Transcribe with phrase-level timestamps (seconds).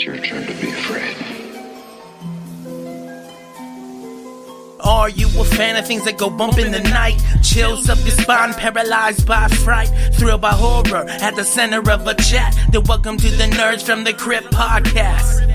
[0.00, 1.14] It's your turn to be afraid.
[4.80, 7.22] Are you a fan of things that go bump in the night?
[7.42, 12.14] Chills up your spine, paralyzed by fright, thrilled by horror at the center of a
[12.14, 12.56] chat.
[12.72, 15.46] Then welcome to the Nerds from the Crypt podcast.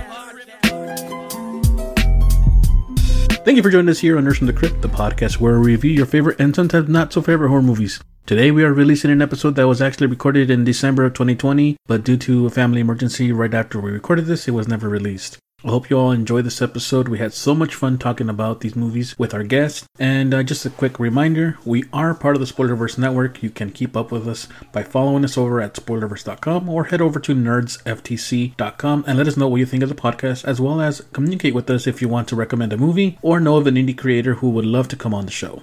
[3.45, 5.71] Thank you for joining us here on Nerds from the Crypt, the podcast where we
[5.71, 7.99] review your favorite and sometimes not so favorite horror movies.
[8.25, 12.03] Today we are releasing an episode that was actually recorded in December of 2020, but
[12.03, 15.37] due to a family emergency right after we recorded this, it was never released.
[15.63, 17.07] I hope you all enjoy this episode.
[17.07, 19.85] We had so much fun talking about these movies with our guests.
[19.99, 23.43] And uh, just a quick reminder we are part of the Spoilerverse Network.
[23.43, 27.19] You can keep up with us by following us over at spoilerverse.com or head over
[27.19, 31.05] to nerdsftc.com and let us know what you think of the podcast, as well as
[31.13, 33.95] communicate with us if you want to recommend a movie or know of an indie
[33.95, 35.61] creator who would love to come on the show.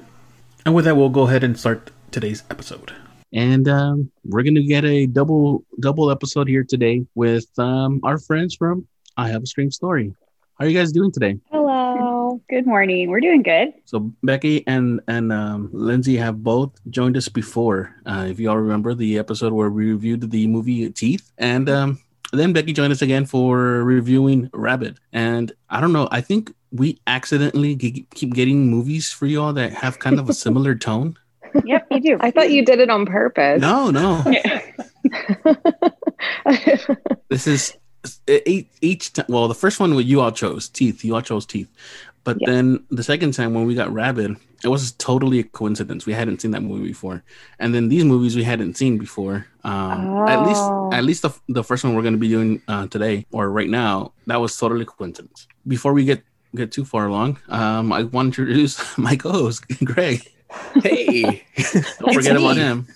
[0.65, 2.93] And with that, we'll go ahead and start today's episode.
[3.33, 8.55] And um, we're gonna get a double double episode here today with um, our friends
[8.55, 10.15] from I Have a Strange Story.
[10.59, 11.39] How are you guys doing today?
[11.51, 12.41] Hello.
[12.49, 13.09] Good morning.
[13.09, 13.73] We're doing good.
[13.87, 17.97] So Becky and and um, Lindsay have both joined us before.
[18.05, 21.99] Uh, if you all remember the episode where we reviewed the movie Teeth, and um,
[22.33, 24.99] then Becky joined us again for reviewing Rabid.
[25.13, 26.09] And I don't know.
[26.11, 30.35] I think we accidentally g- keep getting movies for y'all that have kind of a
[30.45, 31.17] similar tone.
[31.65, 32.17] Yep, you do.
[32.21, 33.61] I thought you did it on purpose.
[33.61, 34.23] No, no.
[37.29, 37.77] this is
[38.27, 39.27] each, each time.
[39.29, 41.05] Well, the first one you all chose teeth.
[41.05, 41.69] You all chose teeth,
[42.25, 42.51] but Yeah.
[42.51, 46.07] then the second time when we got Rabid, it was totally a coincidence.
[46.07, 47.23] We hadn't seen that movie before,
[47.59, 49.47] and then these movies we hadn't seen before.
[49.65, 50.91] Um, At least, Oh.
[50.93, 53.69] at least the, the first one we're going to be doing uh, today or right
[53.71, 55.47] now, that was totally coincidence.
[55.67, 56.23] Before we get
[56.55, 60.21] get too far along, um, I want to introduce my co-host Greg.
[60.83, 61.45] Hey,
[61.99, 62.87] Don't forget about him.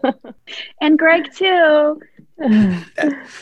[0.80, 2.00] and Greg too.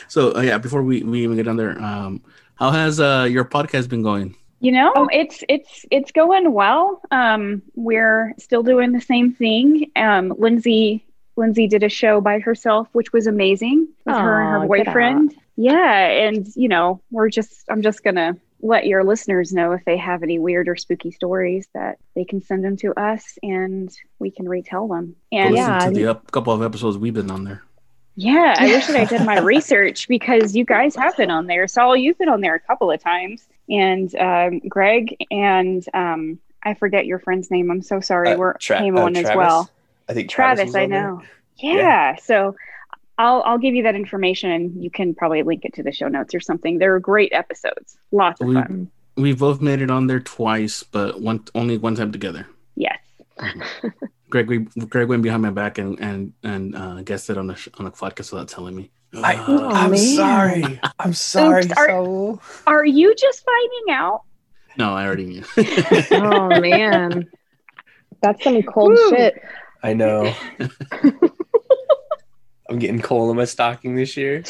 [0.07, 2.21] So uh, yeah, before we, we even get on there, um,
[2.55, 4.35] how has uh, your podcast been going?
[4.59, 7.01] You know, it's it's it's going well.
[7.09, 9.89] Um, we're still doing the same thing.
[9.95, 11.03] Um, Lindsay
[11.35, 15.35] Lindsay did a show by herself, which was amazing with her and her boyfriend.
[15.55, 19.97] Yeah, and you know, we're just I'm just gonna let your listeners know if they
[19.97, 24.31] have any weird or spooky stories that they can send them to us and we
[24.31, 25.15] can retell them.
[25.31, 27.63] And Yeah, to the up, couple of episodes we've been on there.
[28.15, 31.67] Yeah, I wish that I did my research because you guys have been on there.
[31.67, 36.73] Saul, you've been on there a couple of times, and um, Greg and um, I
[36.73, 37.71] forget your friend's name.
[37.71, 38.33] I'm so sorry.
[38.33, 39.69] Uh, We're Tra- came uh, on as well.
[40.09, 41.23] I think Travis, was I know.
[41.57, 41.75] Yeah.
[41.75, 42.15] Yeah.
[42.17, 42.55] So
[43.21, 46.07] I'll I'll give you that information, and you can probably link it to the show
[46.07, 46.79] notes or something.
[46.79, 47.97] They're great episodes.
[48.11, 48.91] Lots of We- fun.
[49.17, 52.47] We both made it on there twice, but one only one time together.
[52.75, 52.97] Yes.
[54.29, 54.59] Greg, we,
[54.93, 57.91] Greg went behind my back and and and uh, guessed it on the on the
[57.91, 58.89] podcast without telling me.
[59.13, 59.99] I, Uh, I'm man.
[60.15, 60.79] sorry.
[60.97, 61.65] I'm sorry.
[61.65, 62.41] Oops, are- Saul.
[62.65, 64.21] Are you just finding out?
[64.77, 65.43] no, I already knew.
[66.11, 67.27] oh man,
[68.23, 69.09] that's some cold Woo.
[69.09, 69.43] shit.
[69.83, 70.33] I know.
[72.71, 74.43] I'm getting coal in my stocking this year.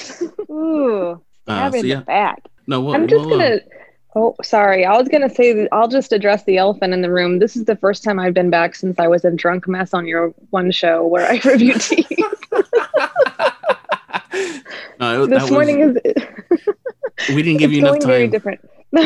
[0.49, 2.43] Ooh, Uh, stab so in yeah, the back.
[2.67, 3.59] no, we'll, I'm just we'll, gonna.
[4.15, 4.85] Oh, sorry.
[4.85, 7.39] I was gonna say that I'll just address the elephant in the room.
[7.39, 10.05] This is the first time I've been back since I was a drunk mess on
[10.05, 12.07] your one show where I reviewed Teeth.
[14.99, 15.97] no, it- that this was- morning is.
[17.29, 18.31] we didn't give it's you enough going very time.
[18.31, 18.69] different.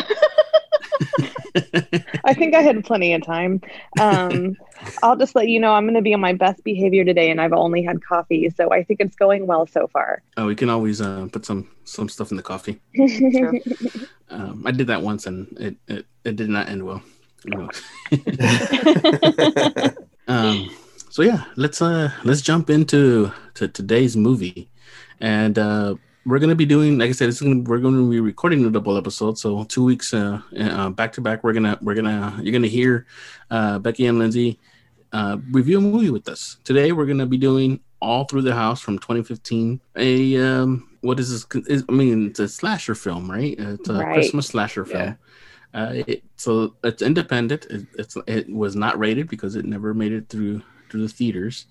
[2.26, 3.62] I think I had plenty of time.
[4.00, 4.58] Um,
[5.04, 7.40] I'll just let you know I'm going to be on my best behavior today, and
[7.40, 10.24] I've only had coffee, so I think it's going well so far.
[10.38, 12.80] oh, we can always uh, put some some stuff in the coffee.
[14.30, 17.04] Um, I did that once and it, it, it did not end well.
[17.46, 17.68] Anyway.
[20.28, 20.70] um,
[21.10, 24.68] so yeah, let's uh let's jump into to today's movie,
[25.22, 28.66] and uh, we're gonna be doing like I said, it's gonna we're gonna be recording
[28.66, 29.38] a double episode.
[29.38, 33.06] So two weeks uh, uh back to back, we're gonna we're gonna you're gonna hear
[33.52, 34.60] uh, Becky and Lindsay
[35.14, 36.58] uh, review a movie with us.
[36.64, 39.80] Today we're gonna be doing All Through the House from 2015.
[39.98, 41.66] A um, what is this?
[41.68, 43.56] Is, I mean, it's a slasher film, right?
[43.58, 44.14] It's a Right.
[44.16, 45.18] Christmas slasher film.
[45.76, 47.66] Uh, it, so it's independent.
[47.70, 51.68] It, it's it was not rated because it never made it through through the theaters.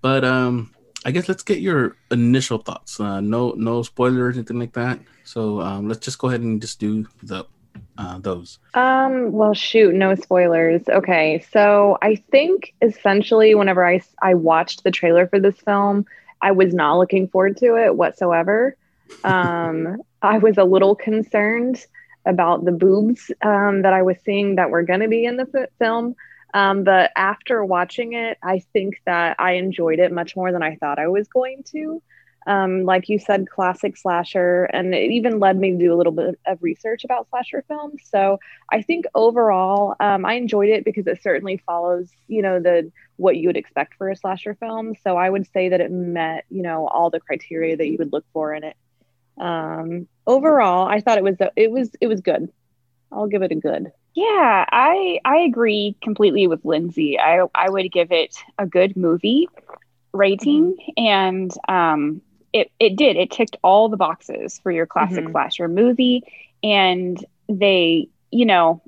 [0.00, 0.74] But um,
[1.04, 3.00] I guess let's get your initial thoughts.
[3.00, 5.00] Uh, no no spoilers, anything like that.
[5.24, 7.44] So um, let's just go ahead and just do the
[7.98, 8.58] uh, those.
[8.74, 10.82] Um, well, shoot, no spoilers.
[10.88, 16.06] Okay, so I think essentially, whenever I I watched the trailer for this film,
[16.40, 18.76] I was not looking forward to it whatsoever.
[19.24, 21.84] Um, I was a little concerned
[22.24, 25.46] about the boobs um, that I was seeing that were going to be in the
[25.46, 26.14] fi- film.
[26.54, 30.76] Um, but after watching it, I think that I enjoyed it much more than I
[30.76, 32.02] thought I was going to.
[32.44, 36.12] Um, like you said, classic slasher, and it even led me to do a little
[36.12, 38.02] bit of research about slasher films.
[38.10, 38.40] So
[38.70, 43.36] I think overall, um, I enjoyed it because it certainly follows, you know, the what
[43.36, 44.94] you would expect for a slasher film.
[45.04, 48.12] So I would say that it met, you know, all the criteria that you would
[48.12, 48.76] look for in it.
[49.40, 52.50] Um, overall, I thought it was it was it was good.
[53.12, 53.92] I'll give it a good.
[54.14, 57.18] Yeah, I I agree completely with Lindsay.
[57.18, 59.48] I I would give it a good movie
[60.12, 62.20] rating, and um,
[62.52, 63.16] it it did.
[63.16, 65.30] It ticked all the boxes for your classic Mhm.
[65.30, 66.22] slasher movie,
[66.62, 68.82] and they, you know,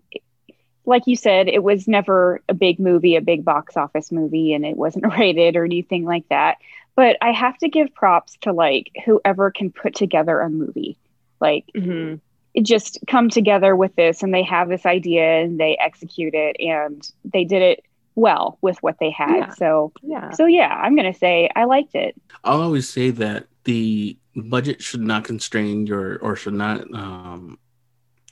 [0.85, 4.65] like you said, it was never a big movie, a big box office movie, and
[4.65, 6.59] it wasn't rated or anything like that.
[6.97, 10.99] But I have to give props to like whoever can put together a movie,
[11.41, 12.15] like Mm-hmm.
[12.55, 16.57] It just come together with this and they have this idea and they execute it
[16.61, 17.85] and they did it
[18.15, 19.51] well with what they had Yeah.
[19.55, 20.31] so Yeah.
[20.31, 22.15] so yeah i'm gonna say i liked it
[22.45, 27.59] I'll always say that the budget should not constrain your or should not um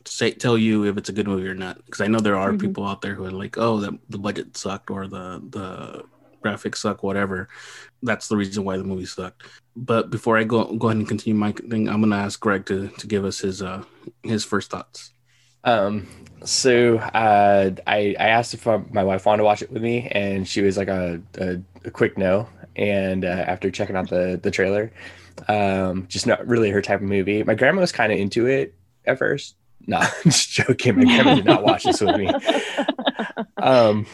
[0.05, 2.53] say tell you if it's a good movie or not because I know there are
[2.53, 2.61] Mhm.
[2.61, 6.03] people out there who are like oh the, the budget sucked or the the
[6.43, 7.49] graphics suck whatever
[8.03, 9.43] that's the reason why the movie sucked
[9.77, 12.89] but before I go go ahead and continue my thing I'm gonna ask Greg to
[12.89, 13.85] to give us his uh
[14.23, 15.13] his first thoughts
[15.65, 16.09] Um,
[16.45, 20.09] so uh, I I asked if uh, my wife wanted to watch it with me,
[20.11, 22.49] and she was like a a, a quick no.
[22.77, 24.93] And uh, after checking out the the trailer,
[25.49, 27.43] um, just not really her type of movie.
[27.45, 28.75] My grandma was kind of into it
[29.07, 29.57] at first.
[29.87, 30.97] No, just joking.
[30.99, 32.31] My grandma did not watch this with me.
[33.59, 34.07] Um,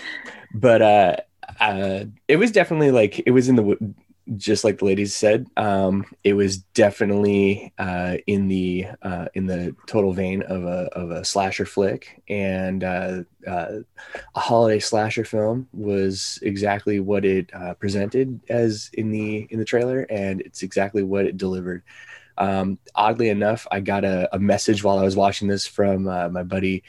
[0.54, 1.16] but uh,
[1.60, 3.94] uh, it was definitely like it was in the
[4.36, 5.46] just like the ladies said.
[5.56, 11.10] Um, it was definitely uh, in the uh, in the total vein of a of
[11.10, 13.78] a slasher flick, and uh, uh,
[14.34, 19.64] a holiday slasher film was exactly what it uh, presented as in the in the
[19.64, 21.82] trailer, and it's exactly what it delivered.
[22.36, 26.28] Um, oddly enough, I got a, a message while I was watching this from uh,
[26.28, 26.84] my buddy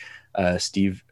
[0.58, 1.04] Steve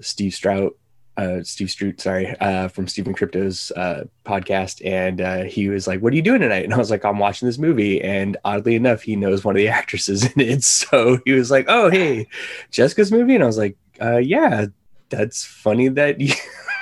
[0.00, 0.76] Steve Strout,
[1.16, 6.00] uh, Steve Strout, sorry, uh, from Stephen Crypto's uh, podcast, and uh, he was like,
[6.00, 8.74] "What are you doing tonight?" And I was like, "I'm watching this movie." And oddly
[8.74, 12.28] enough, he knows one of the actresses in it, so he was like, "Oh, hey,
[12.70, 14.66] Jessica's movie," and I was like, uh, "Yeah,
[15.08, 16.34] that's funny that." You...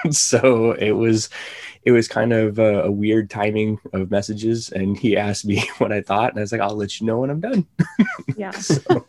[0.11, 1.29] so it was.
[1.87, 5.93] It was kind of a, a weird timing of messages, and he asked me what
[5.93, 7.67] I thought, and I was like, "I'll let you know when I'm done."
[8.39, 8.53] Yeah.
[8.53, 9.05] So,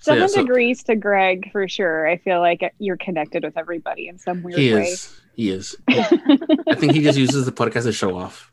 [0.00, 4.08] someone yeah, so- agrees to greg for sure i feel like you're connected with everybody
[4.08, 7.84] in some weird he way is he is I think he just uses the podcast
[7.84, 8.52] to show off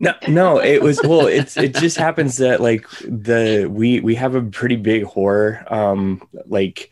[0.00, 1.26] No, no, it was well.
[1.28, 6.20] It's it just happens that like the we we have a pretty big horror um
[6.46, 6.90] like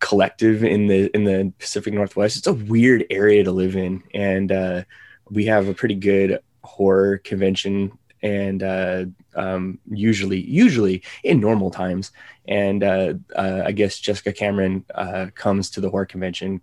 [0.00, 2.36] collective in the in the Pacific Northwest.
[2.38, 4.84] It's a weird area to live in, and uh,
[5.30, 7.96] we have a pretty good horror convention.
[8.24, 9.04] And uh,
[9.36, 12.10] um, usually, usually in normal times,
[12.48, 16.62] and uh, uh, I guess Jessica Cameron uh, comes to the horror convention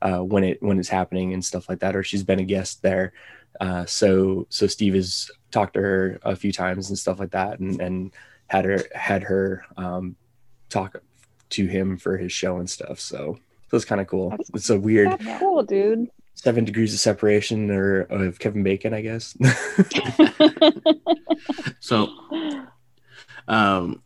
[0.00, 2.80] uh, when it when it's happening and stuff like that, or she's been a guest
[2.80, 3.12] there.
[3.60, 7.58] Uh, so so Steve has talked to her a few times and stuff like that,
[7.58, 8.14] and and
[8.46, 10.16] had her had her um,
[10.70, 10.96] talk
[11.50, 12.98] to him for his show and stuff.
[12.98, 13.38] So
[13.70, 14.30] so it's kind of cool.
[14.30, 16.08] That's- It's a weird cool, dude.
[16.38, 19.36] Seven degrees of separation or of Kevin Bacon, I guess.
[21.80, 22.08] So,
[23.46, 24.02] um,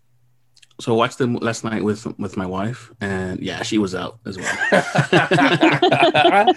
[0.80, 4.18] so I watched them last night with with my wife, and yeah, she was out
[4.26, 4.56] as well.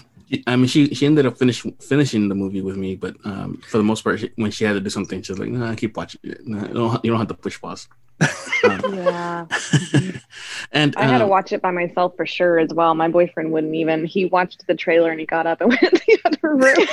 [0.46, 3.78] I mean, she she ended up finish, finishing the movie with me, but um, for
[3.78, 5.96] the most part, she, when she had to do something, she's like, "No, "Nah, keep
[5.96, 6.46] watching it.
[6.46, 7.88] Nah, you, don't, you don't have to push pause."
[8.64, 9.46] Um, Yeah.
[10.72, 12.94] and I had to um, watch it by myself for sure as well.
[12.94, 14.04] My boyfriend wouldn't even.
[14.04, 16.86] He watched the trailer and he got up and went to the other room.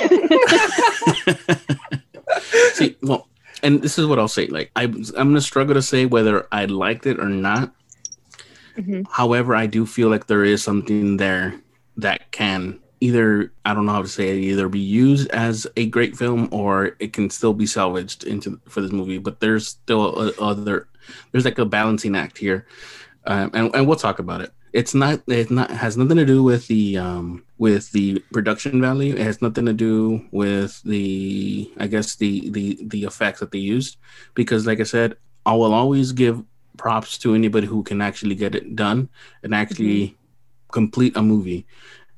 [2.72, 3.28] See, well,
[3.62, 4.46] and this is what I'll say.
[4.46, 7.72] Like, I, I'm gonna struggle to say whether I liked it or not.
[8.76, 9.06] Mhm.
[9.10, 11.54] However, I do feel like there is something there
[11.96, 15.86] that can either I don't know how to say it, either be used as a
[15.86, 19.18] great film or it can still be salvaged into for this movie.
[19.18, 20.88] But there's still a, other
[21.32, 22.66] there's like a balancing act here,
[23.24, 24.52] um, and and we'll talk about it.
[24.72, 29.14] It's not it not has nothing to do with the um with the production value.
[29.14, 33.58] It has nothing to do with the I guess the the the effects that they
[33.58, 33.96] used
[34.34, 36.42] because like I said, I will always give
[36.76, 39.08] props to anybody who can actually get it done
[39.42, 40.16] and actually
[40.72, 41.66] complete a movie.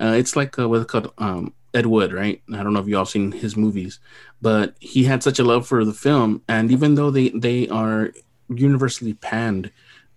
[0.01, 2.41] Uh, it's like uh, what's it called um, Ed Wood, right?
[2.53, 4.01] I don't know if you all seen his movies,
[4.41, 8.13] but he had such a love for the film, and even though they they are
[8.49, 9.71] universally panned,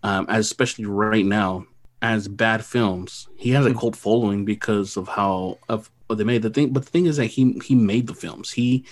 [0.03, 1.65] um, as especially right now
[2.01, 6.41] as bad films, he has a cult following because of how of what they made
[6.41, 6.73] the thing.
[6.73, 8.51] But the thing is that he he made the films.
[8.51, 8.85] He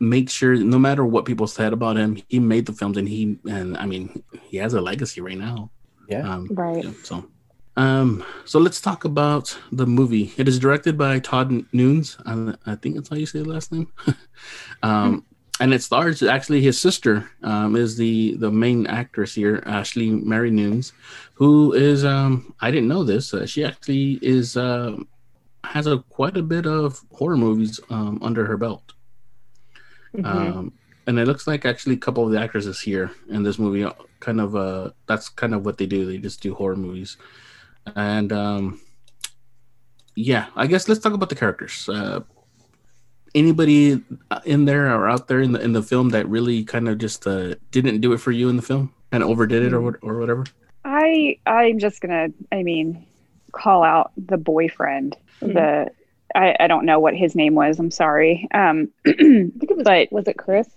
[0.00, 3.38] made sure no matter what people said about him, he made the films and he
[3.48, 5.70] and I mean he has a legacy right now.
[6.08, 6.28] Yeah.
[6.28, 6.84] Um, Right.
[6.84, 7.26] yeah, so
[7.76, 10.32] um so let's talk about the movie.
[10.36, 12.16] It is directed by Todd Nunes.
[12.24, 13.92] I, I think that's how you say the last name.
[14.82, 15.24] um
[15.60, 20.50] and it stars actually his sister um, is the the main actress here, Ashley Mary
[20.50, 20.92] Nunes,
[21.34, 23.32] who is um I didn't know this.
[23.32, 24.96] Uh, she actually is uh,
[25.64, 28.92] has a quite a bit of horror movies um, under her belt.
[30.14, 30.26] Mhm.
[30.26, 30.72] Um,
[31.06, 33.92] and it looks like actually a couple of the actresses here in this movie uh,
[34.20, 36.04] kind of uh that's kind of what they do.
[36.04, 37.16] They just do horror movies.
[37.94, 38.80] And um
[40.14, 41.88] yeah, I guess let's talk about the characters.
[41.88, 42.20] Uh
[43.34, 44.02] anybody
[44.44, 47.26] in there or out there in the in the film that really kind of just
[47.26, 48.92] uh didn't do it for you in the film?
[49.12, 50.44] Kind of overdid it or or whatever?
[50.84, 53.04] I I'm just gonna I mean
[53.52, 55.16] call out the boyfriend.
[55.40, 55.54] Mhm.
[55.54, 55.90] The
[56.34, 57.78] I, I don't know what his name was.
[57.78, 58.46] I'm sorry.
[58.52, 60.68] Um, I think it was, but was it Chris?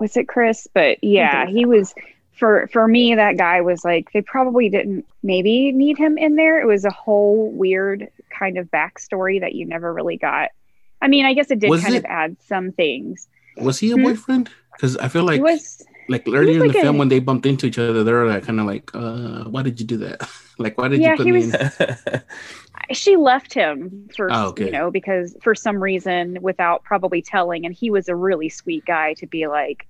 [0.00, 0.66] was it Chris?
[0.72, 1.94] But yeah, think he was
[2.36, 3.14] for for me.
[3.14, 6.60] That guy was like they probably didn't maybe need him in there.
[6.60, 10.50] It was a whole weird kind of backstory that you never really got.
[11.02, 13.28] I mean, I guess it did Was kind it- of add some things.
[13.58, 14.02] Was he a Hmm?
[14.02, 14.50] boyfriend?
[14.72, 17.66] Because I feel like was like earlier in like the film when they bumped into
[17.66, 20.28] each other, they were like kind of like, uh, why did you do that?
[20.58, 22.22] like, why did Yeah, you put he me was- in?
[22.92, 24.66] she left him for Oh, okay.
[24.66, 28.84] you know because for some reason without probably telling and he was a really sweet
[28.84, 29.86] guy to be like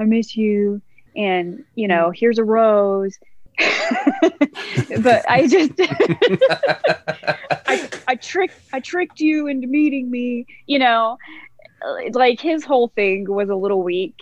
[0.00, 0.82] i miss you
[1.16, 2.16] and you know Mm.
[2.16, 3.18] here's a rose
[5.00, 5.72] but i just
[7.66, 10.46] I, I tricked I tricked you into meeting me.
[10.66, 11.18] You know,
[12.12, 14.16] like his whole thing was a little weak.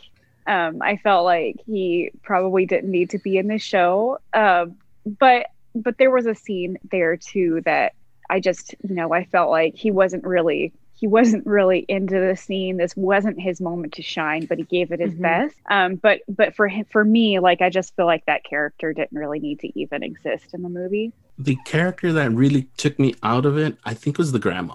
[0.46, 4.18] Um, I felt like he probably didn't need to be in this show.
[4.32, 4.76] Um,
[5.18, 7.94] but but there was a scene there too that
[8.30, 10.72] I just you know I felt like he wasn't really
[11.02, 12.76] he wasn't really into the scene.
[12.76, 15.20] This wasn't his moment to shine, but he gave it his Mhm.
[15.20, 15.56] best.
[15.68, 19.18] Um, but but for him, for me, like I just feel like that character didn't
[19.18, 21.12] really need to even exist in the movie.
[21.38, 24.74] the character that really took me out of it, I think, was the grandma.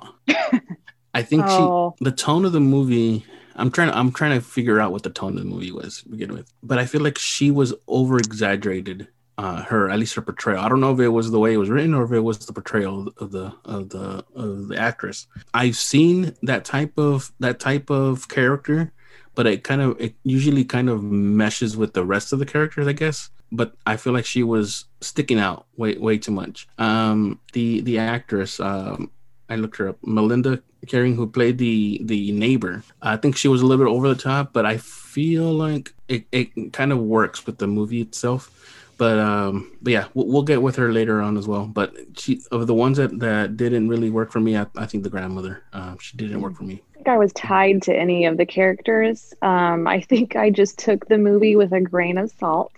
[1.14, 1.96] I think Oh.
[1.98, 3.24] she, the tone of the movie.
[3.56, 3.90] I'm trying.
[3.90, 6.34] To, I'm trying to figure out what the tone of the movie was to begin
[6.34, 9.08] with, but I feel like she was over exaggerated.
[9.38, 10.60] Uh, her at least her portrayal.
[10.60, 12.40] I don't know if it was the way it was written or if it was
[12.40, 15.28] the portrayal of the of the of the actress.
[15.54, 18.92] I've seen that type of that type of character,
[19.36, 22.88] but it kind of it usually kind of meshes with the rest of the characters,
[22.88, 23.30] I guess.
[23.52, 26.68] But I feel like she was sticking out way way too much.
[26.80, 29.12] Um, the the actress, um,
[29.50, 32.84] I looked her up, Melynda Kiring, who played the the neighbor.
[33.02, 36.26] I think she was a little bit over the top, but I feel like it,
[36.32, 38.52] it kind of works with the movie itself.
[38.98, 41.66] But um, but yeah, we'll, we'll get with her later on as well.
[41.66, 45.04] But she of the ones that that didn't really work for me, I, I think
[45.04, 46.82] the grandmother, um, she didn't work for me.
[46.92, 49.34] i think I was tied to any of the characters.
[49.42, 52.72] Um, I think I just took the movie with a grain of salt.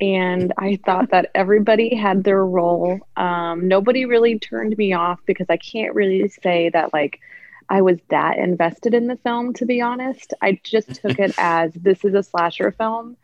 [0.00, 2.98] And I thought that everybody had their role.
[3.16, 7.20] Um, nobody really turned me off because I can't really say that, like,
[7.68, 10.34] I was that invested in the film, to be honest.
[10.42, 13.16] I just took it as this is a slasher film.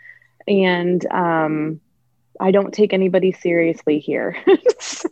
[0.47, 1.81] And um,
[2.41, 4.37] I don't take anybody seriously here.
[4.79, 5.09] so,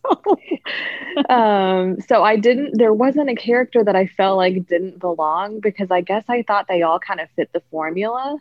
[1.29, 5.91] um, so I didn't, there wasn't a character that I felt like didn't belong because
[5.91, 8.39] I guess I thought they all kind of fit the formula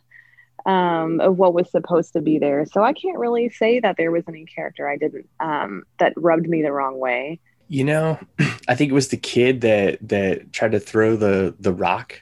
[0.65, 2.65] um, of what was supposed to be there.
[2.65, 6.47] So I can't really say that there was any character I didn't, um, that rubbed
[6.47, 7.39] me the wrong way.
[7.67, 8.19] You know,
[8.67, 12.21] I think it was the kid that that tried to throw the the rock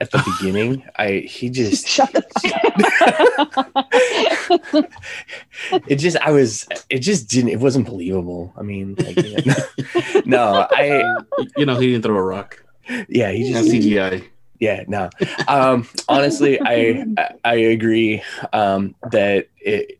[0.00, 0.84] at the beginning.
[0.96, 2.22] I he just Shut the
[5.88, 8.52] it just I was it just didn't it wasn't believable.
[8.56, 9.54] I mean, like, you know,
[10.24, 11.02] no, I
[11.56, 12.62] You know, he didn't throw a rock.
[13.08, 14.24] yeah, he That's just CGI.
[14.60, 15.10] yeah no.
[15.48, 18.22] Um, honestly, I I, I agree
[18.52, 19.98] um, that it,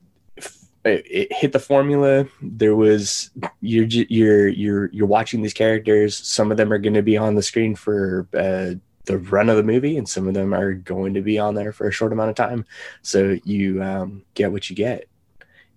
[0.85, 2.27] it it hit the formula.
[2.41, 6.17] There was you're you're you're you're watching these characters.
[6.17, 8.29] Some of them are going to be on the screen for.
[8.37, 8.75] Uh,
[9.07, 11.73] the run of the movie and some of them are going to be on there
[11.73, 12.65] for a short amount of time
[13.03, 15.09] so you um, get what you get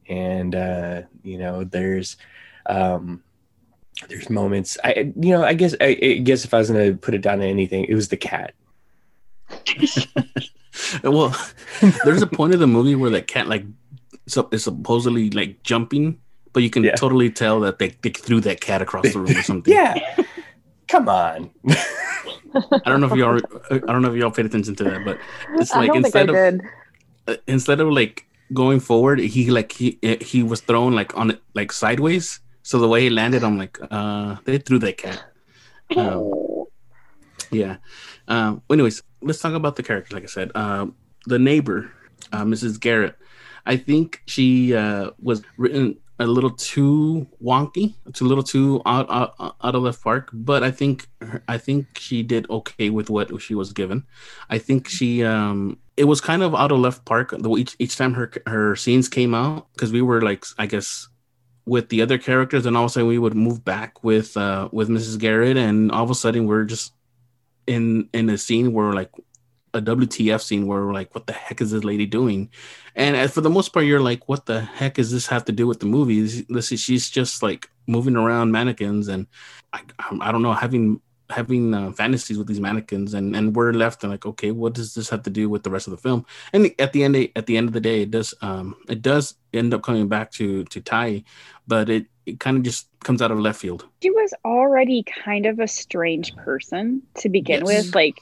[0.08, 2.18] and uh, you know there's
[2.68, 3.24] um,
[4.08, 6.98] there's moments i you know i guess I, I guess if i was going to
[6.98, 8.54] put it down to anything it was the cat
[11.04, 11.36] Well,
[12.06, 13.66] there's a point of the movie where the cat like
[14.28, 16.20] so is supposedly like jumping,
[16.54, 16.96] but you can Yeah.
[16.96, 19.74] totally tell that they, they threw that cat across the room or something.
[19.74, 19.96] yeah
[20.90, 21.50] come on
[22.84, 23.40] I don't know if y'all
[23.72, 25.20] I don't know if y'all paid attention to that, but
[25.60, 26.62] it's like don't think I instead of
[27.28, 31.32] uh, instead of like going forward, he like he eh, he was thrown like on
[31.32, 32.40] it like sideways.
[32.64, 35.24] So the way he landed, I'm like, uh, they threw that cat.
[35.96, 36.66] Um,
[37.52, 37.78] Yeah.
[38.28, 40.14] Um, anyways, let's talk about the character.
[40.14, 41.92] Like I said, um, the neighbor,
[42.32, 42.80] uh, Mrs.
[42.80, 43.16] Garrett.
[43.66, 47.96] I think she uh, was written a little too wonky.
[48.06, 51.08] It's a little too out, out, out of left park, but I think
[51.48, 54.04] I think she did okay with what she was given.
[54.50, 58.14] I think she um it was kind of out of left park each each time
[58.14, 61.08] her her scenes came out because we were like I guess
[61.66, 64.68] with the other characters and all of a sudden we would move back with uh
[64.72, 65.18] with Mrs.
[65.20, 66.94] Garrett and all of a sudden we're just
[67.66, 69.12] in in a scene where like
[69.74, 72.50] a WTF scene where we're like, what the heck is this lady doing?
[72.96, 75.68] And for the most part, you're like, what the heck does this have to do
[75.68, 76.44] with the movie?
[76.50, 79.28] This is, she's just like moving around mannequins, and
[79.74, 79.82] I,
[80.22, 84.12] I don't know, having having uh, fantasies with these mannequins, and and we're left and
[84.12, 86.26] like, okay, what does this have to do with the rest of the film?
[86.54, 89.36] And at the end, at the end of the day, it does um it does
[89.54, 91.24] end up coming back to to Tai,
[91.68, 93.86] but it it kind of just comes out of left field.
[94.02, 97.86] She was already kind of a strange person to begin yes.
[97.86, 98.20] with, like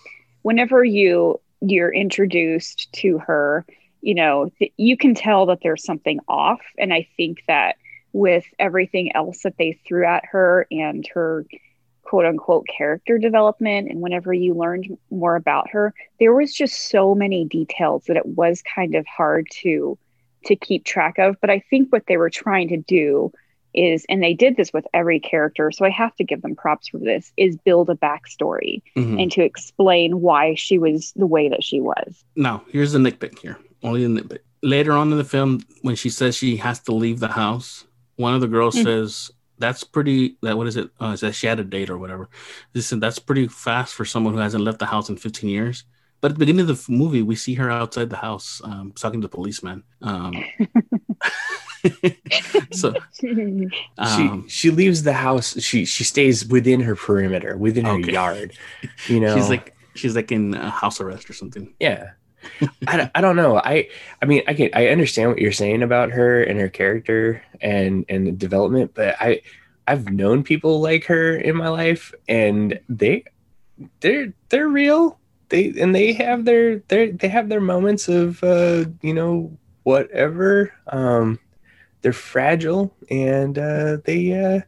[0.48, 3.66] whenever you you're introduced to her
[4.00, 6.62] you know th- you can tell that there's something off.
[6.78, 7.76] And i think that
[8.14, 11.46] with everything else that they threw at her and her
[12.04, 17.14] quote unquote character development and whenever you learned more about her there was just so
[17.14, 19.98] many details that it was kind of hard to
[20.46, 21.36] to keep track of.
[21.42, 23.34] But i think what they were trying to do
[23.78, 26.88] is, and they did this with every character, so I have to give them props
[26.90, 29.20] for this, is build a backstory mm-hmm.
[29.20, 32.24] and to explain why she was the way that she was.
[32.36, 33.58] Now, here's the nitpick here.
[33.84, 34.40] Only the nitpick.
[34.64, 38.34] Later on in the film, when she says she has to leave the house, one
[38.34, 38.86] of the girls mm-hmm.
[38.86, 42.30] says, that's pretty that what is it uh says she had a date or whatever
[42.74, 45.84] this that's pretty fast for someone who hasn't left the house in 15 years
[46.22, 49.22] but at the beginning of the movie we see her outside the house um, talking
[49.22, 50.34] to the policeman um,
[52.72, 52.94] so
[53.98, 55.62] um, she she leaves the house.
[55.62, 58.12] She she stays within her perimeter, within her okay.
[58.12, 58.54] yard.
[59.08, 61.74] You know, she's like she's like in house arrest or something.
[61.80, 62.12] Yeah.
[62.88, 63.58] I, I don't know.
[63.58, 63.90] I
[64.22, 68.06] I mean I can I understand what you're saying about her and her character and
[68.10, 69.42] and the development, but I
[69.88, 73.26] I've known people like her in my life and they
[74.00, 75.20] they're they're real.
[75.50, 80.74] They and they have their their they have their moments of uh you know whatever
[80.88, 81.40] um
[82.02, 84.62] they're fragile and uh, they uh,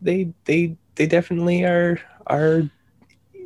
[0.00, 2.62] they they they definitely are are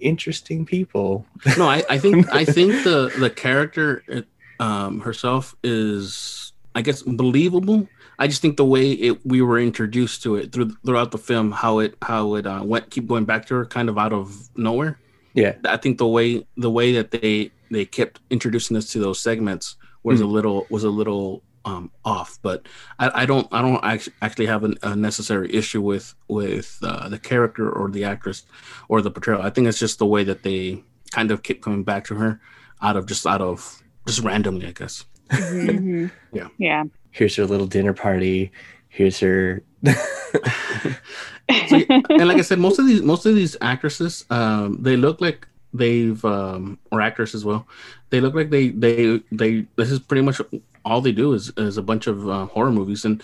[0.01, 1.25] interesting people.
[1.57, 4.27] no, I, I think I think the the character
[4.61, 7.89] um, herself is I guess believable.
[8.19, 11.53] I just think the way it we were introduced to it through throughout the film,
[11.53, 14.51] how it how it uh, went keep going back to her, kind of out of
[14.57, 14.99] nowhere.
[15.39, 19.21] Yeah, I think the way the way that they they kept introducing us to those
[19.21, 20.25] segments was mm.
[20.25, 22.41] a little was a little um, off.
[22.43, 22.67] But
[22.99, 27.21] I, I, don't I don't actually have a, a necessary issue with with uh, the
[27.21, 28.47] character or the actress
[28.89, 29.41] or the portrayal.
[29.41, 32.41] I think it's just the way that they kind of keep coming back to her
[32.83, 35.05] out of just out of just randomly, I guess.
[35.31, 36.07] Mm-hmm.
[36.37, 36.49] yeah.
[36.59, 36.85] Yeah.
[37.13, 38.51] Here's her little dinner party.
[38.89, 39.63] Here's her.
[41.69, 45.21] so, and like I said, most of these most of these actresses, um, they look
[45.21, 47.67] like they've um, or actors as well.
[48.11, 49.67] They look like they they they.
[49.77, 50.41] This is pretty much
[50.85, 53.23] all they do is is a bunch of uh, horror movies and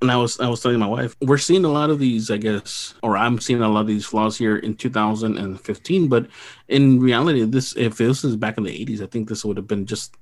[0.00, 2.38] and I was I was telling my wife we're seeing a lot of these I
[2.38, 6.26] guess or I'm seeing a lot of these flaws here in 2015 but
[6.68, 9.68] in reality this if this is back in the 80s I think this would have
[9.68, 10.16] been just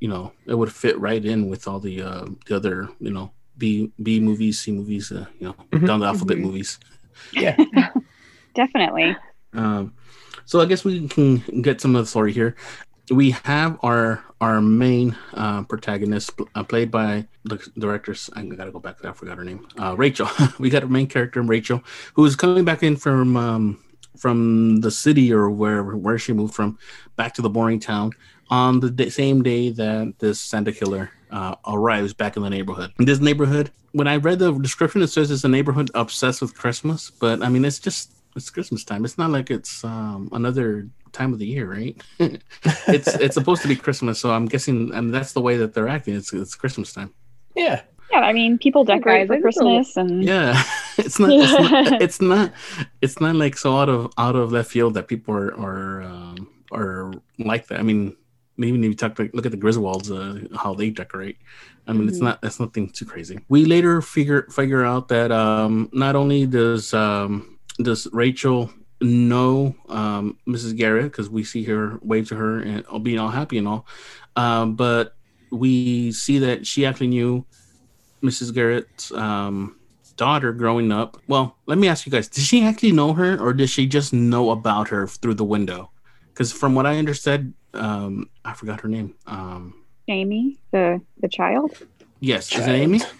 [0.00, 3.30] you know it would fit right in with all the uh, the other you know
[3.56, 5.86] B B movies C movies uh, you know mm-hmm.
[5.86, 6.46] down the alphabet mm-hmm.
[6.46, 6.78] movies
[7.32, 7.56] yeah
[8.54, 9.16] definitely
[9.54, 9.92] um
[10.44, 12.56] so I guess we can get some of the story here
[13.10, 18.30] we have our our main uh, protagonist uh, played by the directors.
[18.34, 19.04] I gotta go back.
[19.04, 19.66] I forgot her name.
[19.78, 20.28] Uh, Rachel.
[20.58, 21.82] we got our main character, Rachel,
[22.14, 23.84] who is coming back in from um,
[24.16, 26.78] from the city or wherever where she moved from,
[27.16, 28.12] back to the boring town
[28.50, 32.92] on the day, same day that this Santa killer uh, arrives back in the neighborhood.
[32.98, 36.56] In this neighborhood, when I read the description, it says it's a neighborhood obsessed with
[36.56, 39.04] Christmas, but I mean it's just it's Christmas time.
[39.04, 41.96] It's not like it's um, another time of the year, right?
[42.86, 45.56] it's it's supposed to be Christmas, so I'm guessing, I and mean, that's the way
[45.56, 46.14] that they're acting.
[46.14, 47.12] It's it's Christmas time.
[47.56, 47.82] Yeah.
[48.10, 50.62] Yeah, I mean, people decorate for Christmas, and yeah,
[50.98, 52.52] it's not, it's not, it's not,
[53.00, 56.48] it's not like so out of out of left field that people are are um,
[56.70, 57.80] are like that.
[57.80, 58.14] I mean,
[58.58, 61.38] even if you talk, look at the Griswolds, uh, how they decorate.
[61.86, 62.08] I mean, mm-hmm.
[62.10, 63.40] it's not that's nothing too crazy.
[63.48, 70.38] We later figure figure out that um, not only does um, does Rachel know um,
[70.46, 70.76] Mrs.
[70.76, 73.86] Garrett because we see her wave to her and being all happy and all.
[74.36, 75.16] Um, but
[75.50, 77.44] we see that she actually knew
[78.22, 78.54] Mrs.
[78.54, 79.76] Garrett's um,
[80.16, 81.20] daughter growing up.
[81.26, 84.12] Well, let me ask you guys: Did she actually know her, or did she just
[84.12, 85.90] know about her through the window?
[86.28, 89.14] Because from what I understood, um, I forgot her name.
[89.26, 89.74] Um,
[90.08, 91.72] Jamie, the the child.
[92.20, 93.00] yes, is it Amy?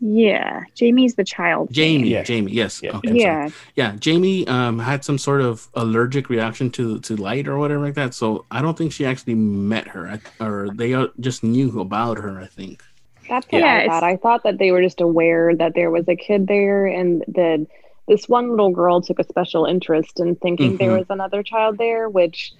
[0.00, 1.70] Yeah, Jamie's the child.
[1.72, 2.22] Jamie, Yeah.
[2.22, 2.52] Jamie.
[2.52, 2.80] Yes.
[2.80, 2.96] Yeah.
[2.98, 3.14] Okay.
[3.18, 7.80] Yeah, Yeah, Jamie um, had some sort of allergic reaction to to light or whatever
[7.84, 8.14] like that.
[8.14, 12.38] So I don't think she actually met her, or they uh, just knew about her.
[12.38, 12.80] I think.
[13.28, 14.02] That's what Yeah, I thought.
[14.04, 17.66] I thought that they were just aware that there was a kid there, and that
[18.06, 20.98] this one little girl took a special interest in thinking there Mhm.
[20.98, 22.08] was another child there.
[22.08, 22.52] Which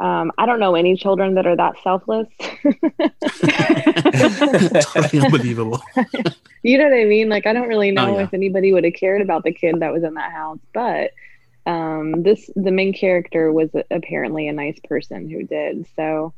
[0.00, 2.26] um, I don't know any children that are that selfless.
[4.82, 5.80] totally unbelievable.
[6.62, 7.28] you know what I mean?
[7.28, 8.24] Like I don't really know Oh, yeah.
[8.24, 11.10] if anybody would have cared about the kid that was in that house, but
[11.66, 15.86] um, this the main character was apparently a nice person who did.
[15.96, 16.32] So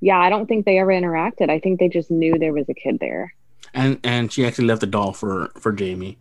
[0.00, 1.48] yeah, I don't think they ever interacted.
[1.50, 3.32] I think they just knew there was a kid there.
[3.72, 6.18] and and she actually left the doll for for Jamie.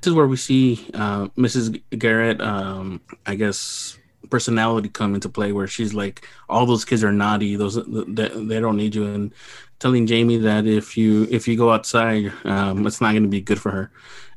[0.00, 1.82] This is where we see uh, Mrs.
[1.98, 3.98] Garrett, um, I guess,
[4.30, 8.60] personality come into play, where she's like, all those kids are naughty; those they, they
[8.60, 9.32] don't need you, and
[9.78, 13.40] telling Jamie that if you if you go outside, um, it's not going to be
[13.40, 13.90] good for her.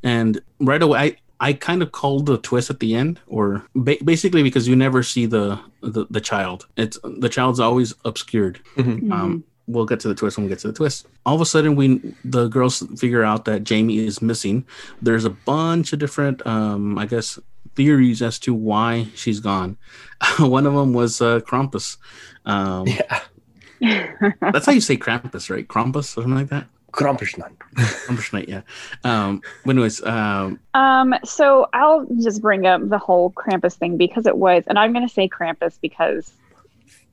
[0.03, 1.15] And right away, I.
[1.41, 5.01] I kind of called the twist at the end, or ba- basically because you never
[5.03, 6.67] see the, the the child.
[6.75, 9.09] It's the child's always obscured Mm-hmm.
[9.13, 11.07] um, we'll get to the twist when we get to the twist.
[11.25, 14.65] All of a sudden, we the girls figure out that Jamie is missing.
[15.01, 17.39] There's a bunch of different, um, I guess,
[17.79, 19.77] theories as to why she's gone.
[20.39, 21.95] One of them was uh, Krampus.
[22.45, 23.21] Um, Yeah.
[24.41, 25.65] That's how you say Krampus, right?
[25.65, 26.65] Krampus, or something like that.
[26.91, 27.55] Krampusnacht.
[27.77, 28.63] Krampus night, yeah.
[29.05, 34.25] Um, but anyways, um, Um, so I'll just bring up the whole Krampus thing because
[34.25, 36.33] it was, and I'm going to say Krampus because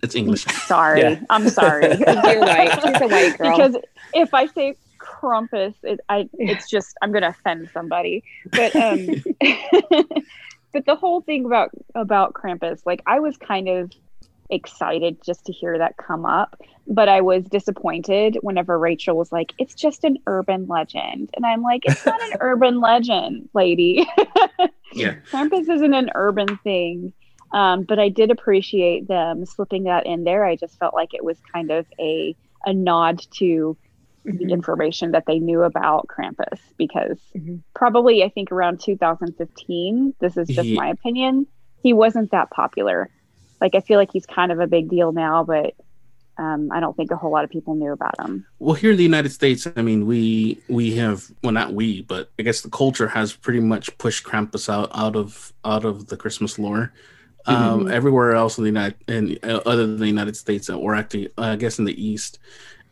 [0.02, 0.44] it's English.
[0.66, 1.20] sorry, Yeah.
[1.30, 1.86] I'm sorry.
[1.86, 2.72] You're white.
[2.82, 3.56] She's a white girl.
[3.56, 3.76] because
[4.14, 8.24] if I say Krampus, it, I it's just I'm going to offend somebody.
[8.50, 9.22] But um,
[10.76, 13.90] but the whole thing about about Krampus, like I was kind of
[14.50, 19.54] excited just to hear that come up, but I was disappointed whenever Rachel was like,
[19.56, 24.06] "It's just an urban legend," and I'm like, "It's not an urban legend, lady."
[24.92, 25.16] Yeah.
[25.30, 27.12] Krampus isn't an urban thing.
[27.52, 30.44] Um, but I did appreciate them slipping that in there.
[30.44, 32.34] I just felt like it was kind of a
[32.64, 33.76] a nod to
[34.26, 37.62] the information that they knew about Krampus because Mhm.
[37.74, 41.46] probably I think around 2015, this is just Ye- my opinion,
[41.82, 43.08] he wasn't that popular.
[43.60, 45.74] Like I feel like he's kind of a big deal now, but
[46.38, 48.44] um, I don't think a whole lot of people knew about him.
[48.58, 52.30] Well, here in the United States, I mean, we we have well, not we, but
[52.38, 56.16] I guess the culture has pretty much pushed Krampus out out of out of the
[56.16, 56.92] Christmas lore.
[57.48, 61.28] Um, everywhere else in the United, in uh, other than the United States, or actually,
[61.38, 62.40] uh, I guess in the East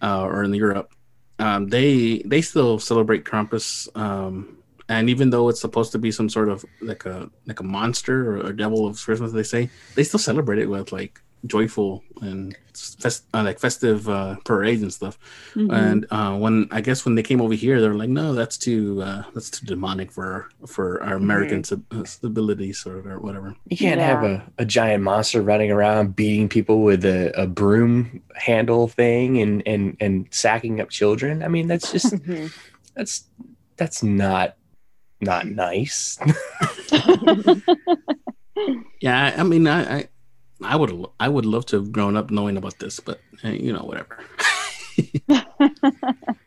[0.01, 0.94] uh, or in Europe,
[1.39, 3.89] um, they they still celebrate Krampus.
[3.97, 7.65] Um, and even though it's supposed to be some sort of like a like a
[7.65, 12.03] monster or a devil of Christmas, they say they still celebrate it with like joyful
[12.23, 15.19] and fest, uh, like festive uh, parades and stuff.
[15.55, 19.03] And uh, when I guess when they came over here, they're like, no, that's too
[19.03, 23.55] uh, that's too demonic for for our American sub- uh, stability sort of or whatever.
[23.69, 28.23] You can't have a, a giant monster running around beating people with a, a broom
[28.35, 31.43] handle thing and, and, and sacking up children.
[31.43, 32.51] I mean, that's just Mhm.
[32.97, 33.25] that's
[33.77, 34.57] that's not
[35.21, 36.19] not nice.
[39.01, 40.09] Yeah, I, I mean, I, I
[40.65, 43.73] I would I would love to have grown up knowing about this, but eh, you
[43.73, 44.19] know, whatever.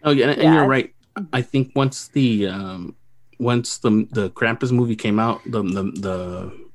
[0.04, 0.54] oh yeah, and Yeah.
[0.56, 0.94] you're right.
[1.34, 2.96] I think once the um
[3.40, 6.68] once the the Krampus movie came out, the the the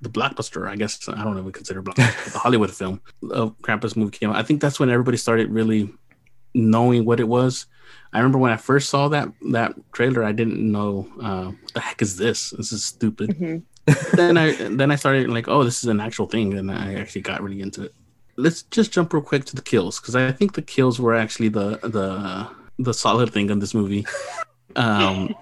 [0.00, 3.00] the blockbuster, I guess I don't know if we consider blockbuster, the Hollywood film
[3.30, 4.36] of Krampus movie came out.
[4.36, 5.92] I think that's when everybody started really
[6.54, 7.66] knowing what it was.
[8.12, 11.80] I remember when I first saw that that trailer, I didn't know uh, what the
[11.80, 12.50] heck is this.
[12.50, 13.30] This is stupid.
[13.30, 13.62] Mhm.
[14.14, 17.22] Then I then I started like, oh, this is an actual thing, and I actually
[17.22, 17.94] got really into it.
[18.36, 21.48] Let's just jump real quick to the kills because I think the kills were actually
[21.48, 24.06] the the the solid thing in this movie.
[24.74, 25.34] Um,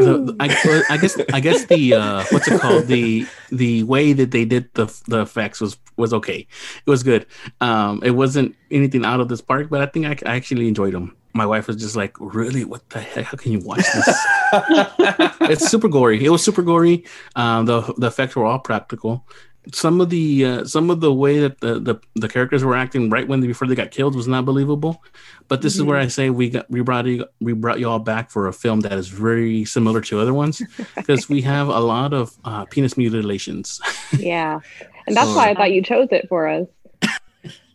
[0.00, 4.30] the, I, I guess I guess the uh, what's it called the the way that
[4.30, 6.46] they did the the effects was was okay.
[6.86, 7.26] It was good.
[7.60, 10.94] Um, it wasn't anything out of this park, but I think I, I actually enjoyed
[10.94, 11.16] them.
[11.32, 12.64] My wife was just like, "Really?
[12.64, 13.26] What the heck?
[13.26, 14.26] How can you watch this?"
[15.42, 16.24] it's super gory.
[16.24, 17.04] It was super gory.
[17.36, 19.24] Um, the the effects were all practical.
[19.72, 23.10] Some of the uh, some of the way that the, the the characters were acting
[23.10, 25.02] right when they, before they got killed was not believable.
[25.48, 27.98] But this is where I say we got we brought you we brought you all
[27.98, 30.62] back for a film that is very similar to other ones
[30.96, 33.80] because we have a lot of uh, penis mutilations.
[34.18, 34.60] Yeah.
[35.06, 36.66] And that's why I thought you chose it for us.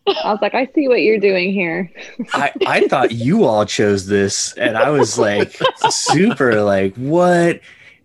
[0.08, 1.92] I was like, I see what you're doing here.
[2.34, 5.58] I, I thought you all chose this, and I was like
[5.90, 7.62] super like, what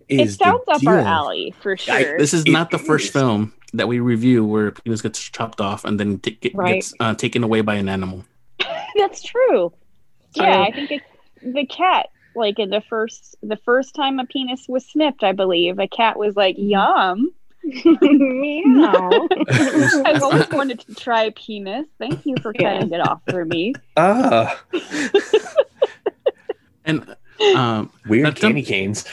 [0.09, 1.95] It is the sounds up our alley for sure.
[1.95, 3.11] I- This is It not the first is.
[3.13, 6.75] film that we review where penis gets chopped off and then t- get, Right.
[6.75, 8.25] gets uh, taken away by an animal.
[8.97, 9.73] That's true.
[10.35, 10.63] Yeah, True.
[10.63, 11.05] I think it's
[11.43, 12.09] the cat.
[12.37, 16.17] Like in the first, the first time a penis was snipped, I believe a cat
[16.19, 17.33] was like, "Yum."
[18.01, 19.29] Meow.
[20.05, 21.87] I've always wanted to try a penis.
[21.99, 22.75] Thank you for Yeah.
[22.79, 23.75] cutting it off for me.
[23.97, 24.63] Ah,
[26.85, 27.15] And
[27.57, 29.05] um, weird That's some- candy canes.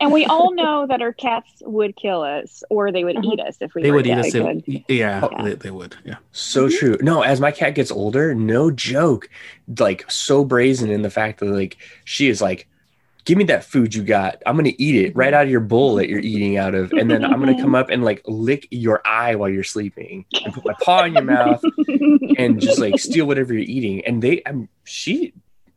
[0.00, 3.30] And we all know that our cats would kill us or they would Uh-huh.
[3.32, 3.48] eat mm-hmm.
[3.48, 4.34] us if we they would eat us.
[4.34, 4.84] If, could.
[4.88, 5.44] yeah, Oh.
[5.44, 5.96] They, they would.
[6.04, 6.16] Yeah.
[6.32, 6.76] So mm-hmm.
[6.76, 6.96] true.
[7.00, 9.28] No, as my cat gets older, no joke,
[9.78, 12.68] like so brazen in the fact that like she is like,
[13.24, 14.42] give me that food you got.
[14.46, 15.34] I'm gonna eat it right mm-hmm.
[15.34, 17.88] out of your bowl that you're eating out of, and then I'm gonna come up
[17.90, 21.62] and like lick your eye while you're sleeping, and put my paw in your mouth,
[22.38, 24.04] and just like steal whatever you're eating.
[24.04, 25.32] And they, I'm she,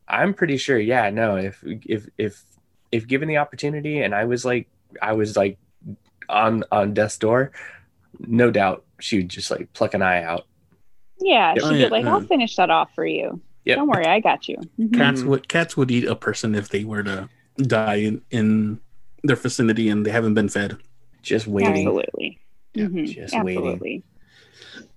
[0.08, 0.80] I'm pretty sure.
[0.80, 1.36] Yeah, no.
[1.36, 2.44] If if if
[2.96, 4.68] if given the opportunity, and I was like,
[5.02, 5.58] I was like
[6.30, 7.52] on on death's door,
[8.20, 10.46] no doubt she would just like pluck an eye out.
[11.20, 11.58] Yeah, Yep.
[11.64, 13.42] she'd Oh, be yeah, like, "I'll finish that off for you.
[13.66, 13.78] Yep.
[13.78, 14.94] Don't worry, I got you." Mhm.
[14.96, 18.80] Cats would cats would eat a person if they were to die in, in
[19.24, 20.78] their vicinity and they haven't been fed.
[21.22, 21.72] Just waiting.
[21.88, 22.40] Absolutely.
[22.74, 23.08] Yeah, Mhm.
[23.08, 23.64] just waiting.
[23.64, 24.04] Absolutely.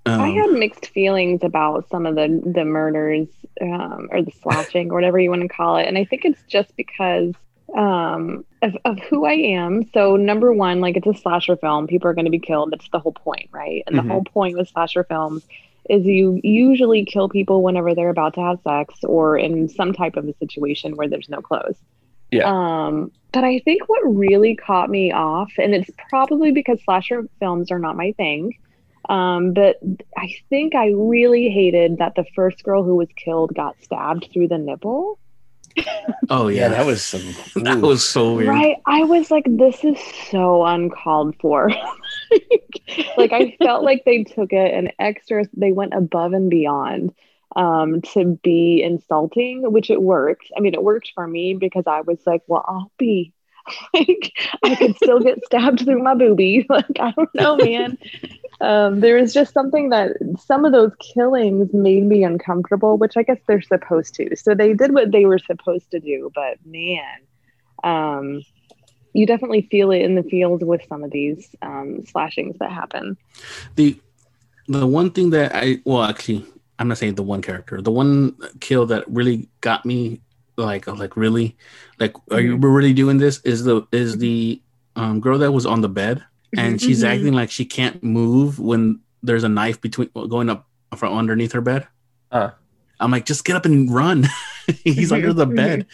[0.06, 3.28] Um, I had mixed feelings about some of the the murders
[3.60, 6.42] um, or the slashing or whatever you want to call it, and I think it's
[6.44, 7.34] just because
[7.76, 9.84] um, of of who I am.
[9.92, 12.70] So number one, like it's a slasher film, people are going to be killed.
[12.72, 13.82] That's the whole point, right?
[13.86, 14.02] And Mhm.
[14.02, 15.46] the whole point with slasher films
[15.88, 20.16] is you usually kill people whenever they're about to have sex or in some type
[20.16, 21.78] of a situation where there's no clothes.
[22.30, 22.44] Yeah.
[22.44, 27.70] Um, but I think what really caught me off, and it's probably because slasher films
[27.70, 28.56] are not my thing.
[29.08, 29.78] Um, but
[30.16, 34.48] I think I really hated that the first girl who was killed got stabbed through
[34.48, 35.18] the nipple.
[36.30, 37.36] oh Yeah, yeah, that was some.
[37.56, 38.48] that was so weird.
[38.48, 38.76] Right.
[38.86, 39.98] I was like, this is
[40.30, 41.70] so uncalled for.
[43.16, 47.14] like I felt like they took it an extra they went above and beyond
[47.56, 50.50] um to be insulting, which it worked.
[50.56, 53.32] I mean, it worked for me because I was like, well, I'll be
[53.94, 54.32] like
[54.64, 56.66] I could still get stabbed through my boobie.
[56.70, 57.98] Like, I don't know, man.
[58.60, 60.12] um, there was just something that
[60.44, 64.36] some of those killings made me uncomfortable, which I guess they're supposed to.
[64.36, 67.18] So they did what they were supposed to do, but man,
[67.84, 68.42] um,
[69.12, 73.16] you definitely feel it in the field with some of these um, slashings that happen.
[73.76, 73.98] the
[74.68, 76.44] the one thing that I well actually
[76.78, 80.20] I'm not saying the one character the one kill that really got me
[80.58, 81.56] like like really
[81.98, 84.60] like are you really doing this is the is the
[84.96, 86.24] um, girl that was on the bed
[86.56, 87.08] and she's Mhm.
[87.08, 90.66] acting like she can't move when there's a knife between going up
[90.96, 91.86] from underneath her bed.
[92.32, 92.50] Uh.
[93.00, 94.26] I'm like, just get up and run.
[94.82, 95.86] He's under the bed.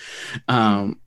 [0.48, 0.98] Um,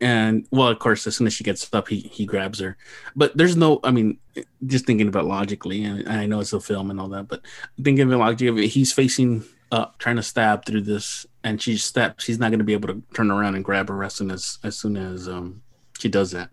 [0.00, 2.76] and well, of course, as soon as she gets up, he he grabs her.
[3.14, 4.18] But there's no, I mean,
[4.66, 7.42] just thinking about logically, and I know it's a film and all that, but
[7.82, 12.24] thinking about logically, he's facing up, trying to stab through this, and she steps.
[12.24, 14.58] She's not going to be able to turn around and grab her as soon as
[14.64, 15.62] as soon as um
[15.98, 16.50] she does that.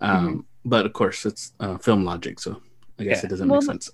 [0.00, 2.60] Um, But of course, it's uh, film logic, so
[2.98, 3.26] I guess Yeah.
[3.26, 3.90] it doesn't Well, make sense.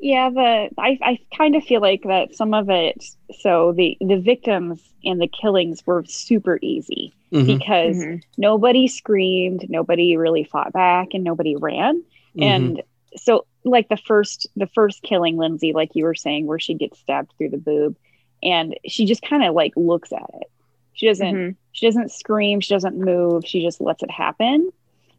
[0.00, 3.02] Yeah, the I I kind of feel like that some of it.
[3.40, 8.22] So the the victims and the killings were super easy Mhm, because Mhm.
[8.36, 12.02] nobody screamed, nobody really fought back, and nobody ran.
[12.34, 12.42] mhm.
[12.44, 12.82] And
[13.16, 16.98] so, like the first the first killing, Lindsay, like you were saying, where she gets
[16.98, 17.96] stabbed through the boob,
[18.44, 20.50] and she just kind of like looks at it.
[20.92, 21.56] She doesn't Mhm.
[21.72, 24.70] she doesn't scream she doesn't move she just lets it happen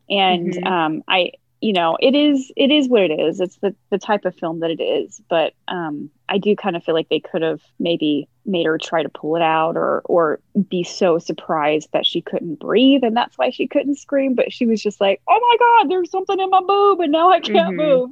[0.09, 0.65] and Mhm.
[0.67, 4.23] um i you know it is it is what it is it's the the type
[4.23, 7.41] of film that it is but um i do kind of feel like they could
[7.41, 12.05] have maybe made her try to pull it out or or be so surprised that
[12.05, 15.39] she couldn't breathe and that's why she couldn't scream but she was just like oh
[15.39, 17.77] my god there's something in my boob and now i can't Mhm.
[17.77, 18.09] move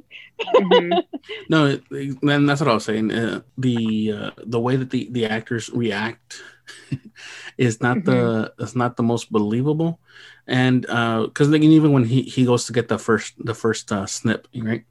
[0.60, 1.04] Mhm.
[1.48, 3.10] No, it- then that's what I was saying.
[3.12, 6.42] Uh, the uh, the way that the, the actors react
[7.58, 10.00] is not the it's not the most believable,
[10.46, 14.48] and because even when he, he goes to get the first the first uh, snip,
[14.56, 14.84] right?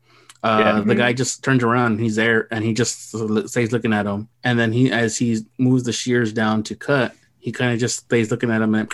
[0.44, 0.80] Uh, Yeah.
[0.82, 3.16] The guy just turns around, and he's there, and he just
[3.48, 7.14] stays looking at him, and then he as he moves the shears down to cut,
[7.40, 8.92] he kind of just stays looking at him, and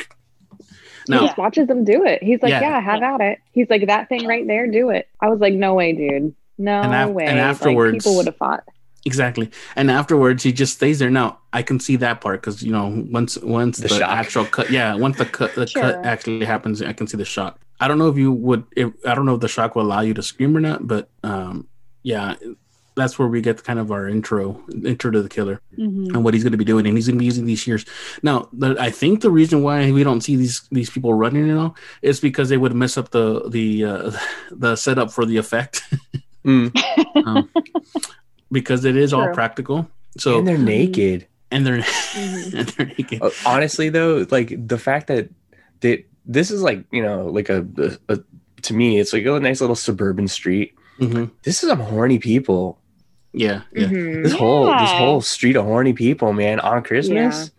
[1.07, 1.21] No.
[1.21, 2.21] He just watches them do it.
[2.21, 2.61] He's like, Yeah.
[2.61, 3.39] yeah, have at it.
[3.51, 5.07] He's like, that thing right there, do it.
[5.19, 6.35] I was like, no way, dude.
[6.59, 7.25] No And af- way.
[7.25, 8.63] and Like, afterwards- people would have fought.
[9.05, 9.49] Exactly.
[9.75, 11.09] And afterwards, he just stays there.
[11.09, 14.69] Now I can see that part because you know once once The the, actual cut,
[14.69, 15.81] yeah, once the cut the Sure.
[15.81, 17.57] cut actually happens, I can see the shock.
[17.79, 18.63] I don't know if you would.
[18.75, 21.09] If, I don't know if the shock will allow you to scream or not, but
[21.23, 21.67] um,
[22.03, 22.35] yeah,
[22.95, 26.09] that's where we get kind of our intro intro to the killer Mhm.
[26.13, 27.85] and what he's going to be doing, and he's going to be using these shears.
[28.23, 31.55] Now, the, I think the reason why we don't see these these people running, you
[31.55, 34.11] know, is because they would mess up the the uh,
[34.51, 35.83] the setup for the effect,
[36.45, 36.71] Mm.
[37.27, 37.49] um,
[38.51, 39.87] because it is all practical.
[40.17, 41.27] So and they're naked.
[41.51, 41.77] and they're
[42.15, 42.53] Mhm.
[42.59, 43.21] and they're naked.
[43.21, 45.29] Uh, honestly though like the fact that
[45.81, 48.19] that this is like you know like a, a, a
[48.61, 51.31] to me it's like a nice little suburban street Mhm.
[51.43, 52.77] this is some horny people
[53.33, 53.87] Yeah, yeah.
[53.87, 54.23] Mhm.
[54.23, 57.51] this whole this whole street of horny people man on christmas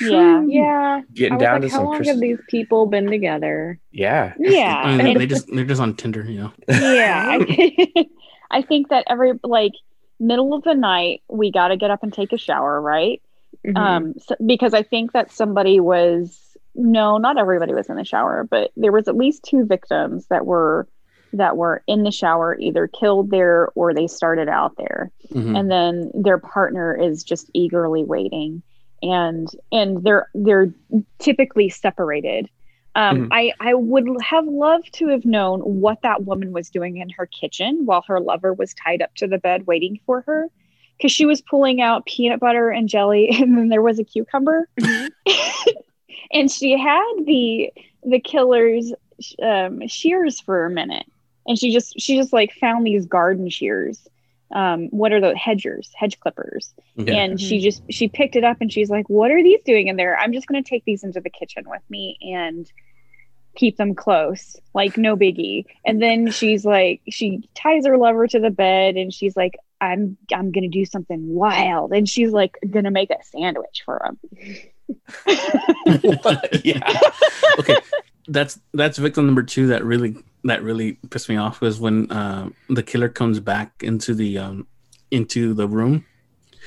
[0.00, 0.42] Yeah.
[0.46, 1.00] Yeah.
[1.00, 2.20] I getting down like, to how some long have Christmas.
[2.20, 3.78] these people been together?
[3.92, 4.82] yeah Yeah.
[4.84, 6.52] I mean, they just they're just on Tinder, you know.
[6.68, 8.06] yeah I,
[8.50, 9.72] I think that every like
[10.20, 13.20] middle of the night we got to get up and take a shower right
[13.66, 13.76] Mhm.
[13.76, 16.38] um so, because i think that somebody was
[16.76, 20.46] no not everybody was in the shower but there was at least two victims that
[20.46, 20.86] were
[21.32, 25.10] that were in the shower either killed there or they started out there.
[25.32, 25.58] Mhm.
[25.58, 28.62] and then their partner is just eagerly waiting
[29.02, 30.72] and and they're they're
[31.18, 32.48] typically separated.
[32.94, 33.28] Um, Mhm.
[33.32, 37.26] I, I would have loved to have known what that woman was doing in her
[37.26, 40.48] kitchen while her lover was tied up to the bed waiting for her.
[40.96, 44.66] Because she was pulling out peanut butter and jelly and then there was a cucumber
[46.32, 47.72] and she had the
[48.04, 48.92] the killer's
[49.42, 51.06] um, shears for a minute.
[51.46, 54.06] And she just she just like found these garden shears.
[54.54, 55.36] Um what are those?
[55.36, 56.72] Hedgers hedge clippers.
[56.96, 57.14] Yeah.
[57.14, 59.96] and she just she picked it up and she's like what are these doing in
[59.96, 60.16] there?
[60.18, 62.70] I'm just going to take these into the kitchen with me and
[63.56, 65.64] keep them close like no biggie.
[65.84, 70.16] And then she's like she ties her lover to the bed and she's like i'm
[70.32, 71.92] i'm going to do something wild.
[71.92, 74.18] And she's like going to make a sandwich for him
[76.64, 77.00] yeah.
[77.58, 77.76] Okay.
[78.28, 82.50] That's that's victim number two that really that really pissed me off was when uh,
[82.68, 84.66] the killer comes back into the um
[85.10, 86.04] into the room.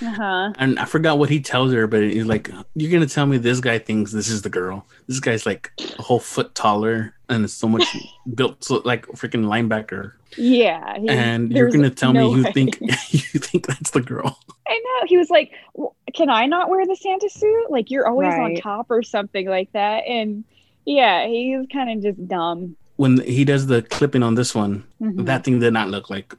[0.01, 0.53] Uh-huh.
[0.57, 3.59] And i forgot what he tells her but he's like you're gonna tell me this
[3.59, 4.87] guy thinks this is the girl.
[5.07, 7.97] This guy's like a whole foot taller and so much
[8.35, 12.51] built so like freaking linebacker yeah he- and you're gonna tell no me you way.
[12.51, 14.37] think you think that's the girl
[14.67, 15.07] I know.
[15.07, 17.71] He was like, "W- "Can I not wear the Santa suit?
[17.71, 20.43] Like you're always on top or something like that." And
[20.85, 22.75] yeah, he's kind of just dumb.
[22.97, 25.25] when he does the clipping on this one Mhm.
[25.25, 26.35] that thing did not look like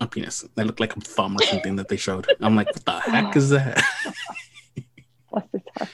[0.00, 2.84] a penis that looked like a thumb or something that they showed i'm like what
[2.84, 3.80] the heck is that
[5.30, 5.90] Bless his heart.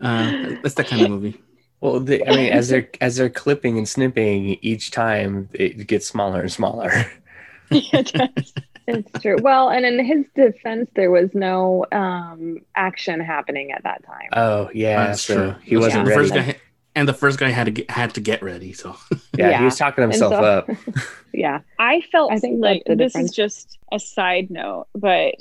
[0.00, 1.40] uh that's that kind of movie
[1.84, 6.06] well they, i mean as they're as they're clipping and snipping each time it gets
[6.06, 6.90] smaller and smaller
[7.70, 8.52] Yeah, it does.
[8.86, 9.38] It's true.
[9.40, 14.28] Well, and in his defense, there was no um, action happening at that time.
[14.34, 15.54] oh yeah That's so true.
[15.62, 16.56] he wasn't the ready first guy
[16.94, 19.18] and the first guy had to get had to get ready so yeah,
[19.50, 19.58] Yeah.
[19.58, 20.70] he was talking himself so- up
[21.32, 21.60] yeah.
[21.78, 23.30] I felt I think like this difference.
[23.30, 25.34] is just a side note, but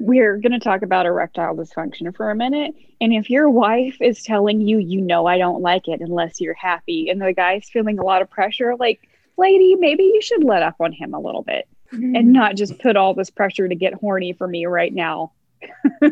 [0.00, 2.74] we're going to talk about erectile dysfunction for a minute.
[3.02, 6.54] And if your wife is telling you, you know, I don't like it unless you're
[6.54, 10.62] happy, and the guy's feeling a lot of pressure, like, lady, maybe you should let
[10.62, 13.94] up on him a little bit and not just put all this pressure to get
[13.94, 15.32] horny for me right now.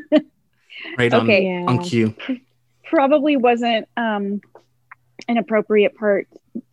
[0.99, 1.45] right on Okay.
[1.45, 1.67] Yeah.
[1.67, 2.15] on cue
[2.85, 4.41] Probably wasn't um,
[5.29, 6.29] an appropriate part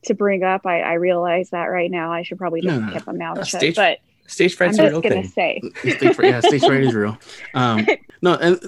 [0.05, 0.65] to bring up.
[0.65, 2.11] I, I realize that right now.
[2.11, 3.75] I should probably just No, no, keep my mouth shut.
[3.75, 5.71] But stage I'm a just real going to thing.
[5.83, 7.17] say, stage fright, yeah stage fright is real.
[7.53, 7.85] Um
[8.21, 8.59] no and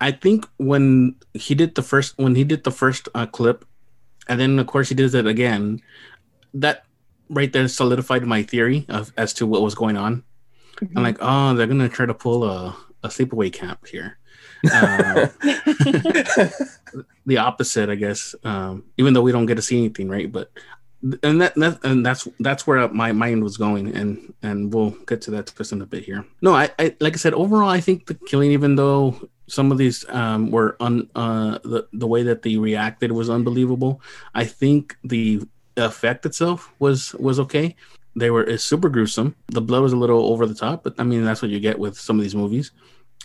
[0.00, 3.64] i think when he did the first when he did the first uh, clip
[4.28, 5.80] and then of course he did it again
[6.54, 6.84] that
[7.28, 10.24] right there solidified my theory of as to what was going on.
[10.94, 14.18] I'm like oh they're gonna try to pull a, a sleepaway camp here.
[14.72, 15.28] Uh,
[17.26, 18.34] the opposite, I guess.
[18.44, 20.30] Um, even though we don't get to see anything, right?
[20.30, 20.50] But
[21.22, 25.20] and that, that and that's that's where my mind was going, and and we'll get
[25.22, 26.24] to that twist in a bit here.
[26.42, 29.78] No, I, I like I said, overall, I think the killing, even though some of
[29.78, 34.00] these um, were un uh, the the way that they reacted was unbelievable.
[34.34, 35.42] I think the
[35.76, 37.76] effect itself was was okay.
[38.16, 39.36] They were super gruesome.
[39.48, 41.78] The blood was a little over the top, but I mean that's what you get
[41.78, 42.72] with some of these movies.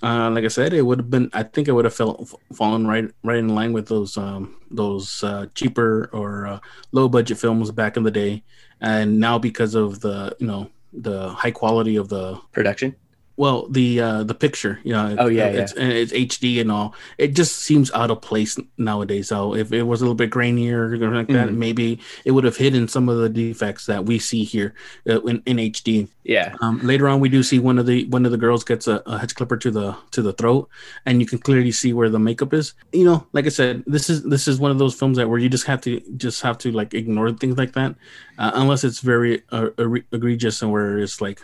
[0.02, 1.30] Uh, like I said, it would have been.
[1.34, 5.24] I think it would have felt fallen right right in line with those um, those
[5.24, 6.60] uh, cheaper or uh,
[6.92, 8.44] low budget films back in the day,
[8.82, 12.96] and now because of the you know the high quality of the production
[13.36, 16.94] well the uh the picture you know Oh, yeah, it's, and it's hd and all.
[17.18, 20.94] It just seems out of place nowadays so if it was a little bit grainier
[21.02, 21.56] or like that Mhm.
[21.58, 24.74] maybe it would have hidden some of the defects that we see here
[25.10, 26.56] uh, in, in hd yeah.
[26.62, 29.04] Um, later on we do see one of the one of the girls gets a,
[29.06, 30.70] a hedge clipper to the to the throat
[31.06, 32.74] and you can clearly see where the makeup is.
[32.94, 35.40] You know like i said this is this is one of those films that where
[35.40, 37.96] you just have to just have to like ignore things like that
[38.38, 39.70] uh, unless it's very uh,
[40.14, 41.42] egregious and where it's like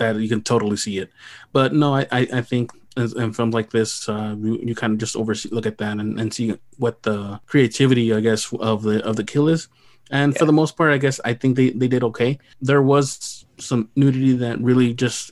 [0.00, 1.10] that you can totally see it.
[1.52, 4.98] But no, I I, I think in films like this, uh, you, you kind of
[4.98, 9.04] just oversee look at that and, and see what the creativity, I guess, of the
[9.04, 9.68] of the kill is.
[10.10, 10.38] And yeah.
[10.38, 12.38] for the most part, I guess I think they, they did okay.
[12.60, 15.30] There was some nudity that really just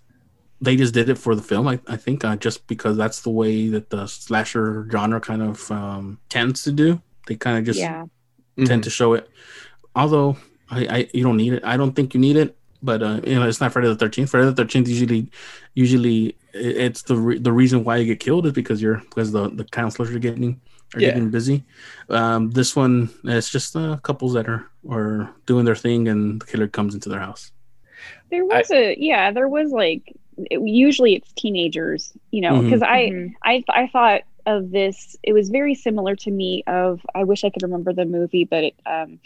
[0.60, 1.68] they just did it for the film.
[1.68, 5.70] I, I think uh, just because that's the way that the slasher genre kind of
[5.70, 7.00] um, tends to do.
[7.26, 8.04] They kind of just yeah.
[8.56, 8.80] tend mm-hmm.
[8.80, 9.28] to show it.
[9.94, 10.36] Although
[10.70, 11.64] I, I you don't need it.
[11.64, 12.57] I don't think you need it.
[12.82, 14.30] But uh, you know, it's not Friday the Thirteenth.
[14.30, 15.30] Friday the Thirteenth usually,
[15.74, 19.48] usually it's the re- the reason why you get killed is because you're because the
[19.50, 20.60] the counselors are getting
[20.94, 21.08] are yeah.
[21.08, 21.64] getting busy.
[22.08, 26.46] Um, this one, it's just uh, couples that are are doing their thing, and the
[26.46, 27.52] killer comes into their house.
[28.30, 32.80] There was I, a yeah, there was like it, usually it's teenagers, you know, because
[32.80, 32.92] mm-hmm.
[32.92, 33.34] I mm-hmm.
[33.42, 35.16] I I thought of this.
[35.22, 36.62] It was very similar to me.
[36.66, 39.18] Of I wish I could remember the movie, but it, um,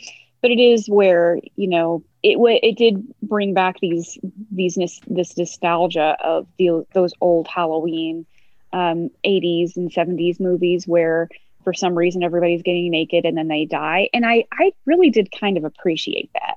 [0.42, 4.18] but it is where you know it it did bring back these
[4.50, 4.74] these
[5.06, 8.26] this nostalgia of the, those old Halloween
[8.72, 11.28] um, 80s and 70s movies where
[11.62, 15.30] for some reason everybody's getting naked and then they die and I I really did
[15.32, 16.56] kind of appreciate that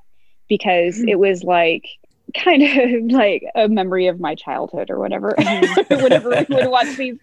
[0.49, 1.09] because mm-hmm.
[1.09, 1.85] it was like
[2.33, 5.35] kind of like a memory of my childhood or whatever.
[5.89, 7.17] Whenever we would watch these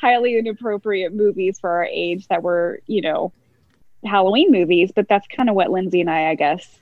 [0.00, 3.32] highly inappropriate movies for our age that were, you know,
[4.04, 6.78] Halloween movies, but that's kind of what Lindsay and I, I guess,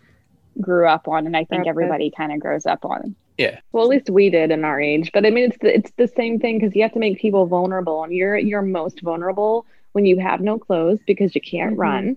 [0.60, 3.14] grew up on, and I think everybody kind of grows up on.
[3.38, 3.58] Yeah.
[3.72, 5.10] Well, at least we did in our age.
[5.12, 7.46] But I mean, it's the, it's the same thing because you have to make people
[7.46, 11.80] vulnerable, and you're you're most vulnerable when you have no clothes because you can't mm-hmm.
[11.80, 12.16] run.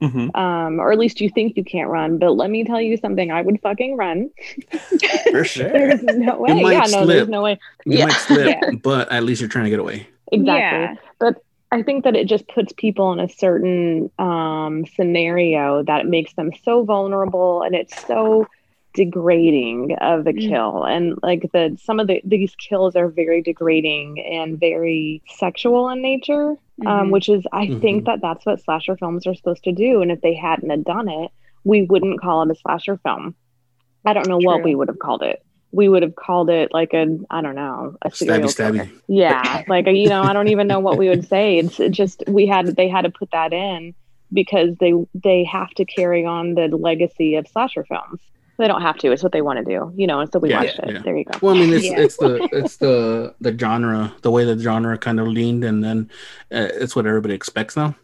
[0.00, 0.34] Mm-hmm.
[0.34, 2.18] Um, or at least you think you can't run.
[2.18, 4.30] But let me tell you something: I would fucking run.
[5.30, 5.68] For sure.
[5.68, 6.60] there's no way.
[6.72, 7.00] Yeah, slip.
[7.00, 7.58] no, there's no way.
[7.84, 8.06] You yeah.
[8.06, 8.70] might slip, yeah.
[8.82, 10.08] but at least you're trying to get away.
[10.32, 10.48] Exactly.
[10.48, 10.94] Yeah.
[11.18, 16.06] But I think that it just puts people in a certain um, scenario that it
[16.06, 18.46] makes them so vulnerable and it's so
[18.94, 20.48] degrading of the mm.
[20.50, 25.88] kill and like the some of the these kills are very degrading and very sexual
[25.88, 26.88] in nature um, mm-hmm.
[26.88, 27.80] um, which is i mm-hmm.
[27.80, 30.84] think that that's what slasher films are supposed to do and if they hadn't have
[30.84, 31.30] done it
[31.64, 33.34] we wouldn't call it a slasher film
[34.04, 34.46] i don't know True.
[34.46, 35.42] what we would have called it
[35.72, 38.90] we would have called it like a I don't know a stabby stabby.
[39.08, 41.58] Yeah, like you know I don't even know what we would say.
[41.58, 43.94] It's it just we had they had to put that in
[44.32, 48.20] because they they have to carry on the legacy of slasher films.
[48.58, 49.10] They don't have to.
[49.10, 50.20] It's what they want to do, you know.
[50.20, 50.94] And so we yeah, watched yeah, it.
[50.94, 51.02] Yeah.
[51.02, 51.38] There you go.
[51.40, 51.98] Well, I mean, it's yeah.
[51.98, 56.10] it's the it's the the genre, the way the genre kind of leaned, and then
[56.52, 57.96] uh, it's what everybody expects now.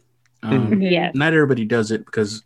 [0.43, 0.83] Um, mm-hmm.
[0.83, 1.11] yeah.
[1.15, 2.43] Not everybody does it because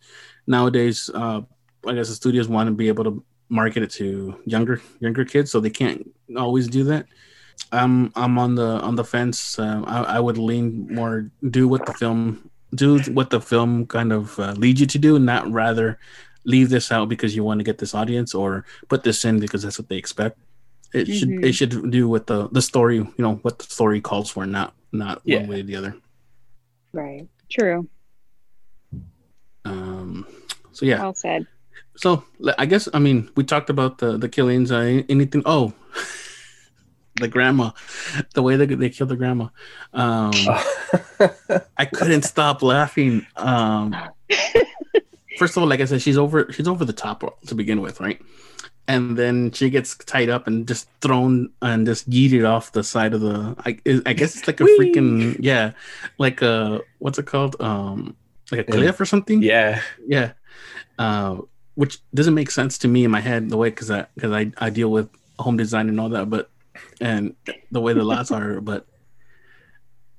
[0.47, 1.41] nowadays, uh,
[1.87, 3.23] I guess the studios want to be able to
[3.53, 7.05] market it to younger younger kids, so they can't always do that.
[7.71, 9.59] I'm I'm on the on the fence.
[9.59, 14.11] Uh, I, I would lean more do what the film do what the film kind
[14.11, 15.99] of uh, leads you to do, not rather
[16.45, 19.63] leave this out because you want to get this audience or put this in because
[19.63, 20.37] that's what they expect.
[20.93, 21.13] It mm-hmm.
[21.13, 24.45] should it should do what the the story you know what the story calls for,
[24.45, 25.39] not not yeah.
[25.39, 25.95] one way or the other.
[26.91, 27.27] Right.
[27.49, 27.87] True.
[29.65, 30.27] Um.
[30.71, 31.01] So yeah.
[31.01, 31.47] Well said.
[31.95, 32.23] So
[32.57, 34.71] I guess I mean we talked about the the killings.
[34.71, 35.43] Uh, anything?
[35.45, 35.73] Oh,
[37.19, 37.71] the grandma,
[38.33, 39.49] the way they they killed the grandma.
[39.93, 40.31] Um,
[41.77, 43.25] I couldn't stop laughing.
[43.35, 43.95] Um,
[45.37, 47.99] first of all, like I said, she's over she's over the top to begin with,
[47.99, 48.19] right?
[48.87, 53.13] And then she gets tied up and just thrown and just yeeted off the side
[53.13, 53.55] of the.
[53.59, 54.77] I, I guess it's like a Whee!
[54.77, 55.71] freaking yeah,
[56.17, 57.55] like a what's it called?
[57.61, 58.17] Um,
[58.51, 59.41] like a cliff or something.
[59.41, 60.33] Yeah, yeah.
[60.99, 61.37] Uh,
[61.75, 64.51] which doesn't make sense to me in my head the way because I because I,
[64.57, 65.09] I deal with
[65.39, 66.49] home design and all that, but
[67.01, 67.35] and
[67.71, 68.85] the way the lots are, but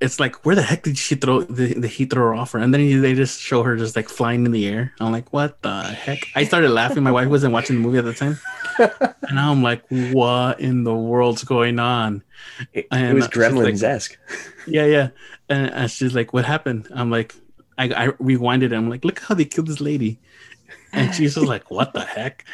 [0.01, 2.59] it's like where the heck did she throw the, the he throw her off her?
[2.59, 4.93] And then they just show her just like flying in the air.
[5.01, 6.29] I'm like, what the heck?
[6.35, 7.03] I started laughing.
[7.03, 8.39] My wife wasn't watching the movie at the time,
[9.29, 12.23] and I'm like, what in the world's going on?
[12.73, 14.19] It, it was Gremlins esque.
[14.29, 15.09] Like, yeah, yeah.
[15.49, 16.89] And, and she's like, what happened?
[16.93, 17.35] I'm like,
[17.79, 18.65] I, I rewinded.
[18.65, 18.73] It.
[18.73, 20.19] I'm like, look how they killed this lady
[20.95, 22.45] and she's just like, "What the heck?"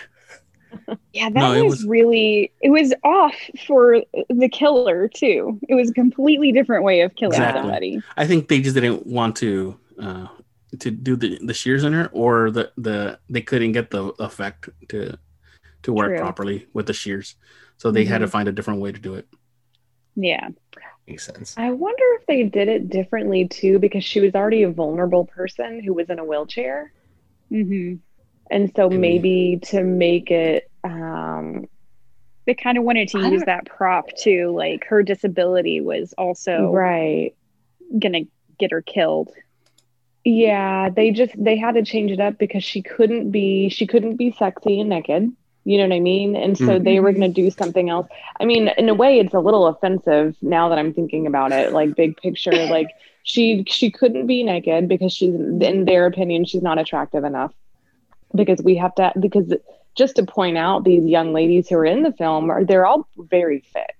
[1.12, 3.34] Yeah, that no, was, was, really it was off
[3.66, 5.59] for the killer too.
[5.68, 7.62] It was a completely different way of killing exactly.
[7.62, 8.03] somebody.
[8.16, 10.28] I think they just didn't want to uh
[10.78, 14.68] to do the the shears in her, or the the they couldn't get the effect
[14.88, 15.18] to
[15.82, 16.18] to work True.
[16.18, 17.34] properly with the shears,
[17.76, 18.12] so they mm-hmm.
[18.12, 18.32] had to mm-hmm.
[18.32, 19.26] find a different way to do it.
[20.16, 20.49] Yeah.
[21.09, 21.55] Makes sense.
[21.57, 25.82] I wonder if they did it differently too, because she was already a vulnerable person
[25.82, 26.93] who was in a wheelchair.
[27.51, 27.97] Mm-hmm.
[28.51, 31.66] And so maybe to make it um
[32.46, 37.34] they kind of wanted to use that prop too like her disability was also right
[37.98, 38.22] gonna
[38.59, 39.30] get her killed
[40.24, 44.16] yeah they just they had to change it up because she couldn't be she couldn't
[44.16, 45.30] be sexy and naked
[45.64, 46.36] You know what I mean?
[46.36, 46.84] And so Mhm.
[46.86, 48.09] they were going to do something else.
[48.40, 51.72] I mean, in a way, it's a little offensive now that I'm thinking about it.
[51.72, 52.90] Like big picture, like
[53.22, 55.34] she she couldn't be naked because she's
[55.70, 57.53] in their opinion she's not attractive enough.
[58.35, 59.53] Because we have to because
[59.97, 63.09] just to point out these young ladies who are in the film are they're all
[63.16, 63.91] very fit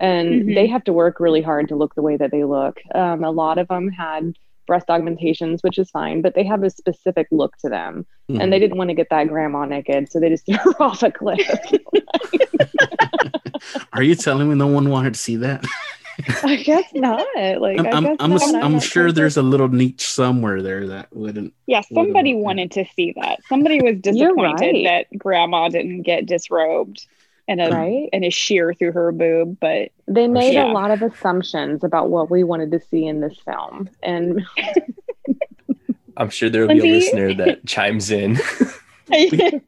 [0.00, 0.54] and Mhm.
[0.54, 2.80] they have to work really hard to look the way that they look.
[2.94, 4.34] Um, a lot of them had
[4.68, 8.40] breast augmentations, which is fine, but they have a specific look to them Mhm.
[8.40, 11.02] and they didn't want to get that grandma naked, so they just threw her off
[11.02, 11.40] a cliff.
[13.92, 15.64] Are you telling me no one wanted to see that?
[16.44, 17.26] I guess not.
[17.36, 18.54] Like I'm, I I'm, I'm, not.
[18.64, 19.16] I'm sure perfect.
[19.16, 21.54] there's a little niche somewhere there that wouldn't.
[21.66, 23.40] Yeah, Would've- somebody wanted to see that.
[23.48, 24.84] Somebody was disappointed right.
[25.10, 27.06] that grandma didn't get disrobed
[27.48, 28.08] and a Right?
[28.12, 30.70] and a shear through her boob, but They made Yeah.
[30.70, 34.42] a lot of assumptions about what we wanted to see in this film, and
[36.16, 38.38] I'm sure there'll be a listener that chimes in.
[39.10, 39.60] We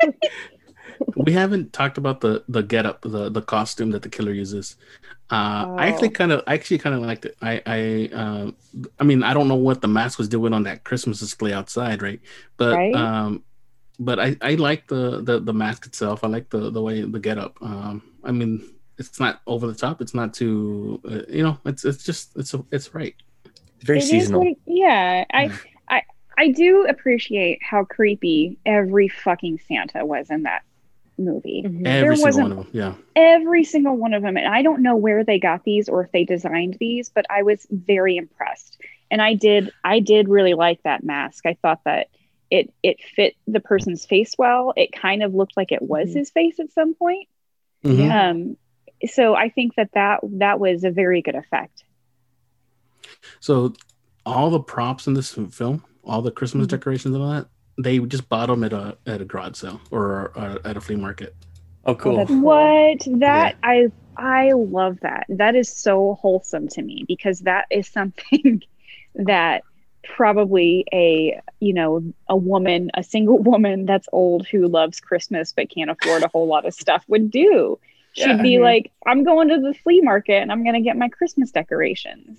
[1.32, 4.76] haven't talked about the the getup, the the costume that the killer uses.
[5.30, 6.12] Uh, I actually Oh.
[6.12, 7.34] kind of, I actually kind of liked it.
[7.40, 8.50] I, I, uh,
[9.00, 12.02] I mean, I don't know what the mask was doing on that Christmas display outside,
[12.02, 12.20] right?
[12.58, 12.94] But, Right.
[12.94, 13.42] um,
[13.98, 16.24] but I, I like the, the the mask itself.
[16.24, 17.56] I like the the way the getup.
[17.62, 18.68] Um, I mean,
[18.98, 20.02] it's not over the top.
[20.02, 23.14] It's not too, uh, you know, it's it's just it's it's right.
[23.80, 24.40] Very It is seasonal.
[24.40, 25.56] what it- yeah, I, Yeah.
[25.88, 26.02] I
[26.36, 30.62] I do appreciate how creepy every fucking Santa was in that
[31.18, 31.62] movie.
[31.64, 31.86] Mhm.
[31.86, 32.66] Every single wasn't- one of them.
[32.72, 32.94] Yeah.
[33.16, 36.12] Every single one of them, and I don't know where they got these or if
[36.12, 38.80] they designed these, but I was very impressed.
[39.10, 41.46] And I did I did really like that mask.
[41.46, 42.08] I thought that
[42.50, 44.72] it it fit the person's face well.
[44.76, 46.14] It kind of looked like it was Mhm.
[46.18, 47.28] his face at some point.
[47.84, 48.10] Mhm.
[48.10, 48.56] Um,
[49.06, 51.84] so I think that that that was a very good effect.
[53.40, 53.74] So
[54.26, 56.70] all the props in this film, all the Christmas Mhm.
[56.70, 57.46] decorations and all that,
[57.78, 60.96] they just bought them at a at a garage sale or uh, at a flea
[60.96, 61.34] market.
[61.86, 62.16] Oh, cool.
[62.16, 65.26] that's- What that I I love that.
[65.28, 68.62] That is so wholesome to me because that is something
[69.16, 69.62] that
[70.06, 75.70] probably a you know a woman a single woman that's old who loves christmas but
[75.70, 77.78] can't afford a whole lot of stuff would do
[78.12, 78.42] she'd Yeah.
[78.42, 78.60] be Mhm.
[78.62, 82.38] like i'm going to the flea market and i'm going to get my christmas decorations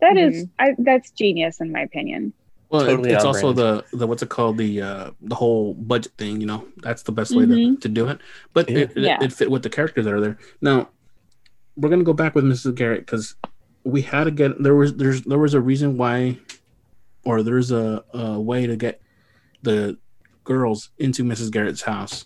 [0.00, 2.32] That is, I, that's genius in my opinion
[2.70, 3.82] Well, Totally it's also brand.
[3.92, 6.40] the the what's it called the uh the whole budget thing.
[6.40, 7.80] You know, that's the best way to, Mhm.
[7.80, 8.20] to do it.
[8.54, 8.78] But Yeah.
[8.78, 9.18] it, it, Yeah.
[9.20, 10.38] it fit with the characters that are there.
[10.60, 10.88] Now,
[11.76, 12.74] we're gonna go back with Mrs.
[12.76, 13.34] Garrett because
[13.82, 16.38] we had to get there was there's there was a reason why,
[17.24, 19.00] or there's a, a way to get
[19.62, 19.98] the
[20.44, 21.50] girls into Mrs.
[21.50, 22.24] Garrett's house.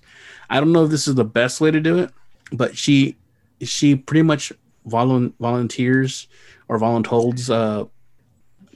[0.50, 2.10] I don't know if this is the best way to do it,
[2.52, 3.16] but she
[3.62, 4.52] she pretty much
[4.86, 6.28] volun- volunteers
[6.68, 7.84] or volunteers uh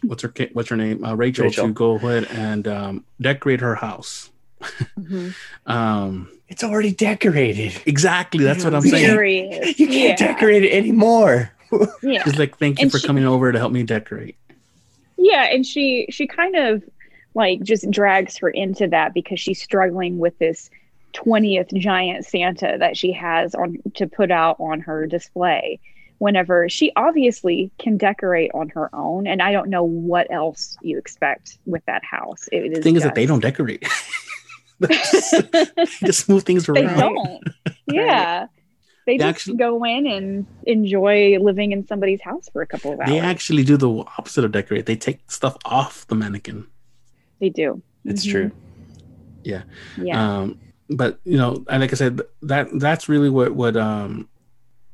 [0.02, 1.66] what's her what's her name uh, Rachel, Rachel.
[1.68, 4.30] to go ahead and um, decorate her house.
[4.98, 5.34] Mhm.
[5.66, 7.74] Um, It's already decorated.
[7.86, 9.06] exactly, that's what I'm saying.
[9.06, 9.78] Serious.
[9.78, 10.26] You can't yeah.
[10.26, 11.50] decorate it anymore.
[12.02, 12.24] Yeah.
[12.24, 14.36] She's like, "Thank you And for she- coming over to help me decorate."
[15.18, 16.82] Yeah, and she she kind of
[17.34, 20.70] like just drags her into that because she's struggling with this
[21.12, 25.78] 20th giant Santa that she has on to put out on her display.
[26.18, 30.98] Whenever she obviously can decorate on her own, and I don't know what else you
[30.98, 32.48] expect with that house.
[32.50, 33.86] It The thing is that they don't decorate;
[34.80, 35.34] They just,
[36.04, 37.44] just move things around they don't.
[37.86, 38.46] Yeah.
[39.06, 42.92] They They just actually- go in and enjoy living in somebody's house for a couple
[42.92, 43.08] of hours.
[43.08, 43.88] They actually do the
[44.18, 44.86] opposite of decorate.
[44.86, 46.66] They take stuff off the mannequin.
[47.40, 47.80] They do.
[48.04, 48.30] It's Mhm.
[48.30, 48.50] true.
[49.44, 49.62] Yeah.
[50.12, 50.58] Um,
[50.90, 54.28] but you know, and like I said, that that's really what what um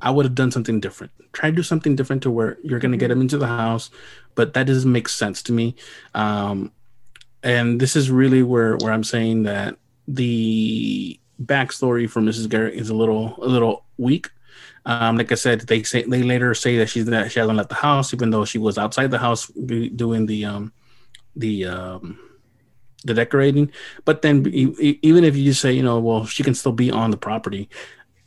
[0.05, 1.13] I would have done something different.
[1.33, 3.91] Try to do something different to where you're going to get them into the house,
[4.35, 5.75] but that doesn't make sense to me.
[6.15, 6.73] Um,
[7.43, 9.77] and this is really where where I'm saying that
[10.07, 12.51] the backstory for Mrs.
[12.51, 14.29] Garrett is a little a little weak.
[14.85, 17.71] Um, like I said, they say they later say that she's that she hasn't left
[17.71, 20.73] the house, even though she was outside the house doing the um
[21.35, 22.19] the um
[23.05, 23.73] the decorating.
[24.05, 27.17] But then even if you say, you know, well, she can still be on the
[27.17, 27.71] property.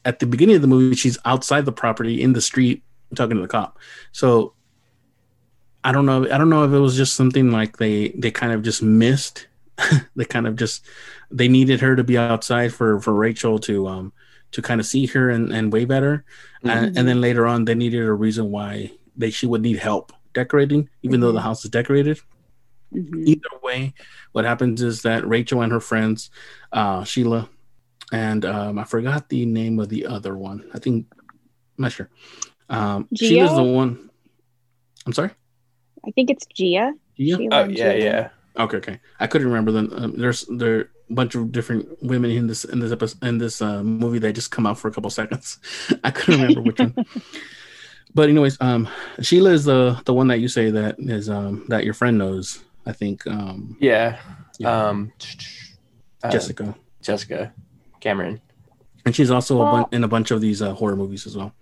[0.08, 2.82] At the beginning of the movie, she's outside the property in the street
[3.16, 3.78] talking to the cop.
[4.12, 4.54] So
[5.84, 6.24] I don't know.
[6.32, 9.48] I don't know if it was just something like they they kind of just missed.
[10.16, 10.86] they kind of just
[11.30, 14.14] they needed her to be outside for for Rachel to um
[14.54, 16.24] to kind of see her and, and wave at her.
[16.64, 20.14] And, and then later on, they needed a reason why they she would need help
[20.34, 22.20] decorating, even though the house is decorated
[22.96, 23.28] Mhm.
[23.28, 23.94] either way,
[24.32, 26.30] what happens is that Rachel and her friends,
[26.72, 27.50] uh, Sheila,
[28.12, 30.64] and um, I forgot the name of the other one.
[30.74, 31.08] I think
[31.78, 32.10] I'm not sure.
[32.70, 33.28] Um, Gia?
[33.28, 34.10] Sheila's the one.
[35.06, 35.32] I'm sorry.
[36.06, 36.94] I think it's Gia.
[37.18, 37.38] Gia.
[37.38, 38.00] Sheila Oh and yeah, Gia.
[38.04, 38.30] yeah.
[38.58, 39.00] Okay, okay.
[39.20, 39.92] I couldn't remember them.
[39.96, 43.38] Um, there's there are a bunch of different women in this in this episode in
[43.38, 45.60] this uh, movie that just come out for a couple seconds.
[46.04, 46.96] I couldn't remember which one.
[48.16, 48.88] But anyways, um,
[49.22, 52.64] Sheila is the the one that you say that is um that your friend knows.
[52.86, 54.18] I think um Yeah.
[54.58, 54.88] Yeah.
[54.88, 55.12] Um,
[56.24, 57.54] uh, Jessica, Jessica
[58.00, 58.42] Cameron.
[59.06, 61.54] and she's also a bun- in a bunch of these uh, horror movies as well.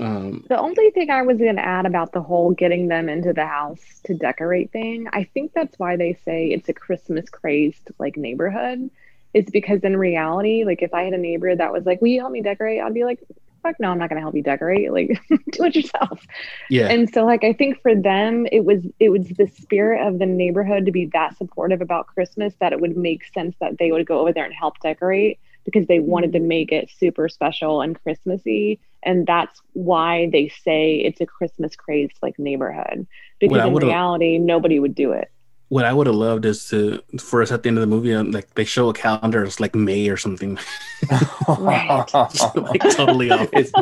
[0.00, 3.32] Um, The only thing I was going to add about the whole getting them into
[3.32, 7.90] the house to decorate thing, I think that's why they say it's a Christmas crazed
[7.98, 8.90] like neighborhood.
[9.32, 12.20] Is because in reality, like if I had a neighbor that was like, "Will you
[12.20, 13.18] help me decorate?" I'd be like,
[13.64, 14.92] "Fuck no, I'm not going to help you decorate.
[14.92, 16.24] Like, do it yourself."
[16.70, 20.20] yeah, And so, like, I think for them, it was it was the spirit of
[20.20, 23.90] the neighborhood to be that supportive about Christmas that it would make sense that they
[23.90, 26.48] would go over there and help decorate because they wanted to mm-hmm.
[26.48, 28.78] make it super special and Christmassy.
[29.02, 33.06] And that's why they say it's a Christmas crazed like neighborhood.
[33.38, 35.30] Because I in reality, nobody would do it.
[35.74, 38.14] What I would have loved is to for us at the end of the movie,
[38.14, 40.56] um, like they show a calendar, it's like May or something,
[41.48, 42.06] Right.
[42.54, 43.48] like totally off.
[43.52, 43.72] It's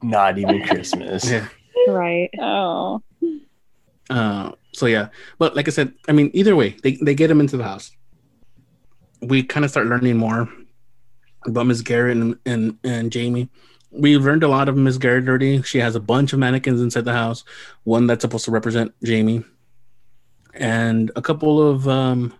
[0.00, 1.28] not even Christmas.
[1.28, 1.48] Yeah.
[1.88, 2.30] Right.
[2.40, 3.02] Oh.
[4.08, 7.40] Uh, so yeah, but like I said, I mean, either way, they they get him
[7.40, 7.90] into the house.
[9.20, 10.48] We kind of start learning more
[11.44, 13.48] about Miss Garrett and, and and Jamie.
[13.90, 15.60] We've learned a lot of Miss Garrett already.
[15.62, 17.42] She has a bunch of mannequins inside the house.
[17.82, 19.42] One that's supposed to represent Jamie,
[20.58, 22.34] and a couple of um,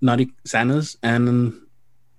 [0.00, 1.60] naughty Santas, and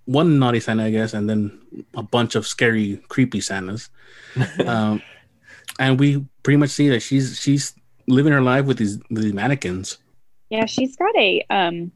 [0.05, 1.60] one naughty Santa, I guess, and then
[1.95, 3.89] a bunch of scary, creepy Santas.
[4.66, 5.01] um,
[5.80, 7.74] and we pretty much see that she's she's
[8.07, 9.97] living her life with these with these mannequins.
[10.49, 11.91] Yeah, she's got a um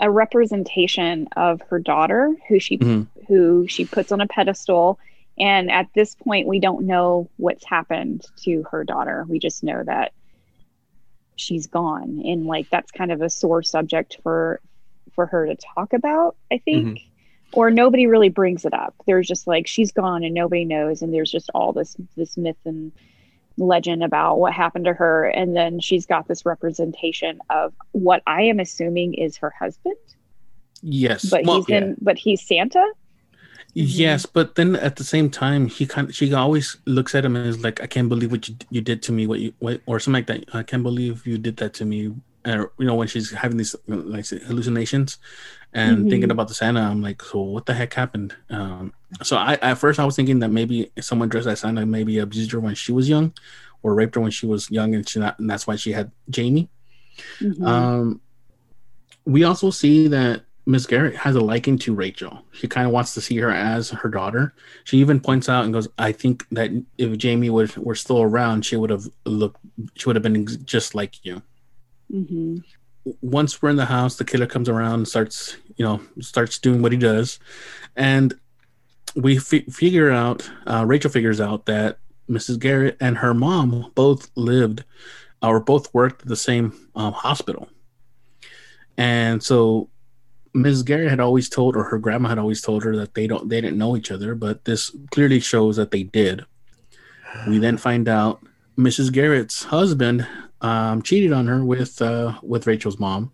[0.00, 3.06] a representation of her daughter who she Mhm.
[3.26, 4.98] who she puts on a pedestal
[5.38, 9.24] and at this point we don't know what's happened to her daughter.
[9.28, 10.12] We just know that
[11.38, 12.22] she's gone.
[12.24, 14.60] And like that's kind of a sore subject for
[15.14, 16.86] for her to talk about, I think.
[16.86, 17.04] Mm-hmm.
[17.54, 18.94] Or nobody really brings it up.
[19.06, 21.00] There's just like she's gone and nobody knows.
[21.00, 22.92] And there's just all this this myth and
[23.56, 25.24] legend about what happened to her.
[25.24, 29.96] And then she's got this representation of what i am assuming is her husband.
[30.82, 32.86] Yes, but well, he's in but he's santa
[33.74, 37.46] yes, but then at the same time, he kind she always looks at him and
[37.46, 40.00] is like, "I can't believe what you you did to me, what you what, or
[40.00, 40.44] something like that.
[40.54, 42.14] I can't believe you did that to me."
[42.46, 45.18] Or you know, when she's having these like hallucinations
[45.74, 46.10] and Mhm.
[46.10, 48.92] thinking about the Santa, I'm like, "So what the heck happened?" Um,
[49.22, 52.52] so I at first I was thinking that maybe someone dressed as Santa maybe abused
[52.52, 53.32] her when she was young,
[53.82, 56.10] or raped her when she was young, and she not, and that's why she had
[56.30, 56.68] Jamie.
[57.40, 57.66] Mhm.
[57.66, 58.20] Um,
[59.26, 62.42] we also see that Miss Garrett has a liking to Rachel.
[62.52, 64.52] She kind of wants to see her as her daughter.
[64.84, 68.66] She even points out and goes, "I think that if Jamie would were still around,
[68.66, 69.60] she would have looked.
[69.94, 71.40] She would have been ex- just like you."
[72.12, 72.62] Mhm.
[73.22, 76.82] Once we're in the house, the killer comes around, and starts you know starts doing
[76.82, 77.38] what he does,
[77.96, 78.34] and
[79.16, 80.50] we fi- figure out.
[80.66, 81.98] Uh, Rachel figures out that
[82.28, 82.58] Mrs.
[82.58, 84.84] Garrett and her mom both lived
[85.40, 87.70] or both worked at the same um, hospital.
[88.98, 89.88] And so
[90.54, 90.82] Ms.
[90.82, 93.60] Garrett had always told, or her grandma had always told her that they don't, they
[93.60, 96.44] didn't know each other, but this clearly shows that they did.
[97.46, 98.40] We then find out
[98.78, 99.12] Mrs.
[99.12, 100.26] Garrett's husband
[100.60, 103.32] um, cheated on her with uh, with Rachel's mom,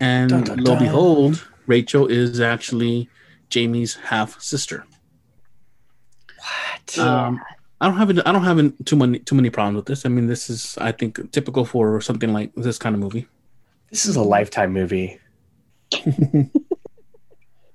[0.00, 3.08] and Dun, dun, lo and behold, Rachel is actually
[3.50, 4.84] Jamie's half sister.
[6.38, 6.98] What?
[6.98, 7.40] Um,
[7.80, 10.04] I don't have I don't have an- too many too many problems with this.
[10.06, 13.26] I mean, this is I think typical for something like this kind of movie.
[13.90, 15.18] this is a lifetime movie.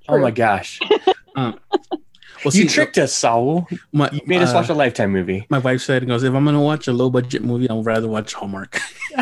[0.09, 0.79] oh my gosh.
[2.43, 3.67] Well, you see, tricked us, Saul.
[3.91, 5.47] My, You made us uh, watch a lifetime movie.
[5.49, 8.33] My wife said, "Goes if I'm gonna watch a low budget movie, I'd rather watch
[8.35, 8.79] Hallmark."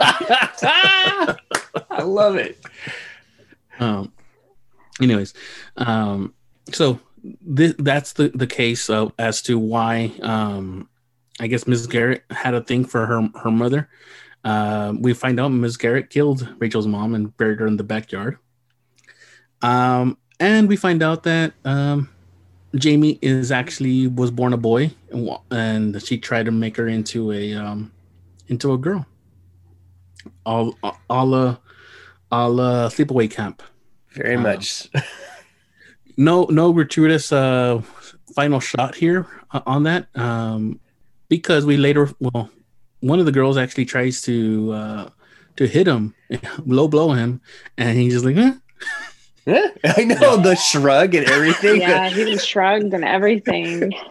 [0.00, 1.36] I
[2.02, 2.64] love it.
[3.80, 4.12] um,
[5.00, 5.34] anyways,
[5.78, 6.32] um,
[6.70, 7.00] so
[7.42, 10.88] this, that's the the case of, as to why um,
[11.40, 11.88] I guess Ms.
[11.88, 13.88] Garrett had a thing for her her mother.
[14.44, 15.76] Uh, we find out Ms.
[15.76, 18.38] Garrett killed Rachel's mom and buried her in the backyard.
[19.62, 22.08] Um, and we find out that um,
[22.74, 27.32] Jamie is actually was born a boy, and, and she tried to make her into
[27.32, 27.92] a um,
[28.48, 29.04] into a girl.
[30.46, 30.74] All
[31.10, 31.56] all uh,
[32.32, 33.62] all uh, sleepaway camp.
[34.12, 34.88] Very Um, much.
[36.16, 37.80] no no gratuitous uh
[38.34, 40.78] final shot here uh, on that um
[41.28, 42.50] because we later well
[43.00, 45.08] one of the girls actually tries to uh
[45.56, 46.14] to hit him
[46.66, 47.40] low blow him
[47.76, 48.54] and he's just like huh?
[49.84, 51.80] I know the shrug and everything.
[51.80, 53.92] yeah, he was shrugged and everything.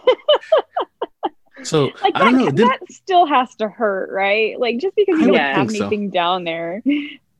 [1.62, 4.96] so like i don't know that, did, that still has to hurt right like just
[4.96, 5.86] because I you don't have think so.
[5.86, 6.82] anything down there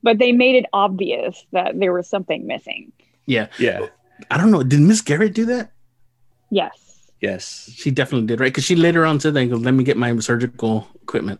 [0.03, 2.91] but they made it obvious that there was something missing.
[3.25, 3.47] Yeah.
[3.59, 3.87] Yeah.
[4.29, 4.63] I don't know.
[4.63, 5.71] Did Miss Garrett do that?
[6.49, 6.77] Yes.
[7.21, 7.71] Yes.
[7.75, 8.47] She definitely did, right?
[8.47, 11.39] Because she later on said that, goes, let me get my surgical equipment.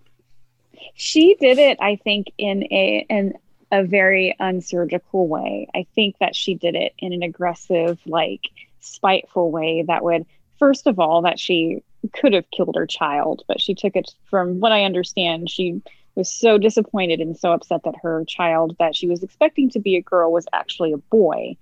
[0.94, 3.34] She did it, I think, in a in
[3.72, 5.68] a very unsurgical way.
[5.74, 8.50] I think that she did it in an aggressive, like
[8.82, 10.26] spiteful way that would
[10.60, 14.60] first of all that she could have killed her child, but she took it from
[14.60, 15.82] what I understand, she
[16.16, 19.96] was so disappointed and so upset that her child that she was expecting to be
[19.96, 21.56] a girl was actually a boy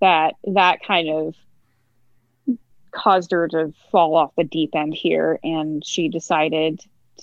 [0.00, 1.34] that that kind of
[2.96, 6.80] caused her to fall off the deep end here and she decided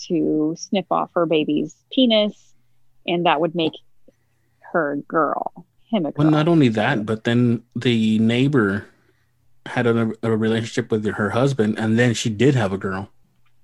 [0.07, 2.53] to snip off her baby's penis
[3.07, 3.73] and that would make
[4.71, 8.85] her girl him a girl Well, not only that, but then the neighbor
[9.65, 13.09] had a, a relationship with her husband, and then she did have a girl.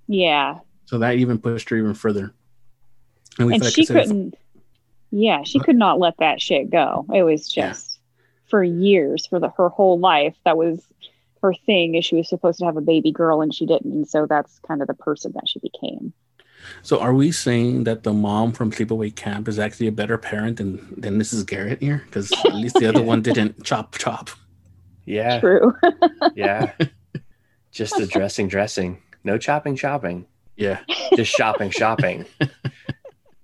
[0.08, 2.34] yeah So that even pushed her even further.
[3.38, 4.36] and like she couldn't
[5.12, 7.70] yeah she could not let that shit go it was Yeah.
[7.70, 8.00] just
[8.50, 10.84] for years for the her whole life that was
[11.42, 14.08] her thing is she was supposed to have a baby girl and she didn't and
[14.08, 16.14] so that's kind of the person that she became
[16.84, 20.58] So are we saying that the mom from Sleepaway Camp is actually a better parent
[20.58, 21.46] than than Mrs.
[21.46, 22.04] Garrett here?
[22.06, 24.30] Because at least the other one didn't chop chop.
[25.06, 25.40] Yeah.
[25.40, 25.74] true
[26.36, 26.74] Yeah.
[27.72, 29.02] Just the dressing, dressing.
[29.24, 30.26] No chopping, chopping.
[30.56, 30.80] Yeah.
[31.16, 32.26] Just shopping, shopping.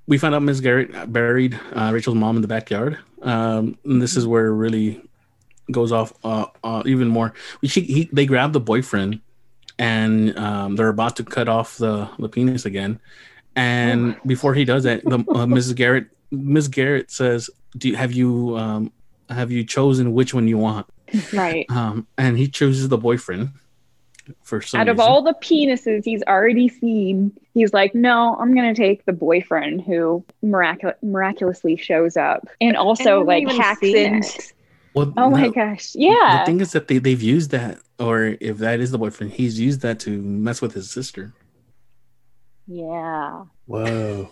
[0.08, 3.00] We found out Miss Garrett buried uh, Rachel's mom in the backyard.
[3.22, 5.02] Um, and this is where really
[5.72, 7.34] goes off uh, uh, even more.
[7.64, 9.22] She he, they grab the boyfriend,
[9.80, 13.00] and um, they're about to cut off the the penis again.
[13.56, 15.76] And before he does that, the, uh, Mrs.
[15.76, 18.92] Garrett Miss Garrett says, "Do you, have you um,
[19.30, 20.88] have you chosen which one you want?"
[21.34, 23.52] right Um, and he chooses the boyfriend
[24.42, 25.12] for some out of reason.
[25.12, 30.26] all the penises he's already seen he's like no i'm gonna take the boyfriend who
[30.44, 34.54] miracu- miraculously shows up and also haven't like hacks in it.
[34.96, 36.40] Well, oh my no, gosh yeah.
[36.40, 39.34] The yeah thing is that they, they've used that, or if that is the boyfriend,
[39.34, 41.34] he's used that to mess with his sister.
[42.68, 44.30] yeah Whoa.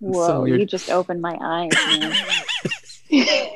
[0.00, 1.72] whoa so you just opened my eyes.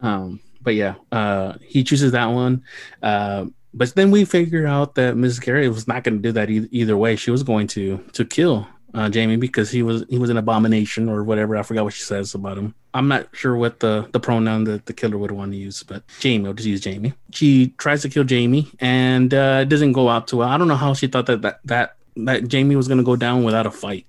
[0.00, 2.62] Um, but yeah, uh, he chooses that one.
[3.02, 5.40] Uh, but then we figure out that Mrs.
[5.40, 7.16] Garrett was not going to do that e- either way.
[7.16, 11.08] She was going to to kill uh, Jamie because he was he was an abomination
[11.08, 11.56] or whatever.
[11.56, 12.74] I forgot what she says about him.
[12.94, 16.02] I'm not sure what the the pronoun that the killer would want to use, but
[16.18, 17.12] Jamie, I'll just use Jamie.
[17.30, 20.48] She tries to kill Jamie and uh, it doesn't go out too well.
[20.48, 23.16] I don't know how she thought that that that, that Jamie was going to go
[23.16, 24.06] down without a fight.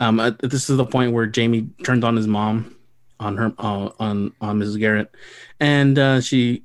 [0.00, 2.76] Um, uh, this is the point where Jamie turned on his mom
[3.20, 4.78] on her uh, on on Mrs.
[4.80, 5.14] Garrett,
[5.60, 6.64] and uh, she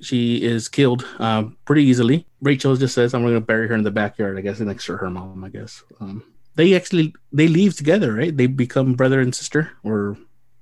[0.00, 2.26] she is killed uh, pretty easily.
[2.40, 4.96] Rachel just says, "I'm going to bury her in the backyard." I guess next to
[4.96, 5.42] her mom.
[5.44, 6.22] I guess um,
[6.54, 8.36] they actually they leave together, right?
[8.36, 10.16] They become brother and sister or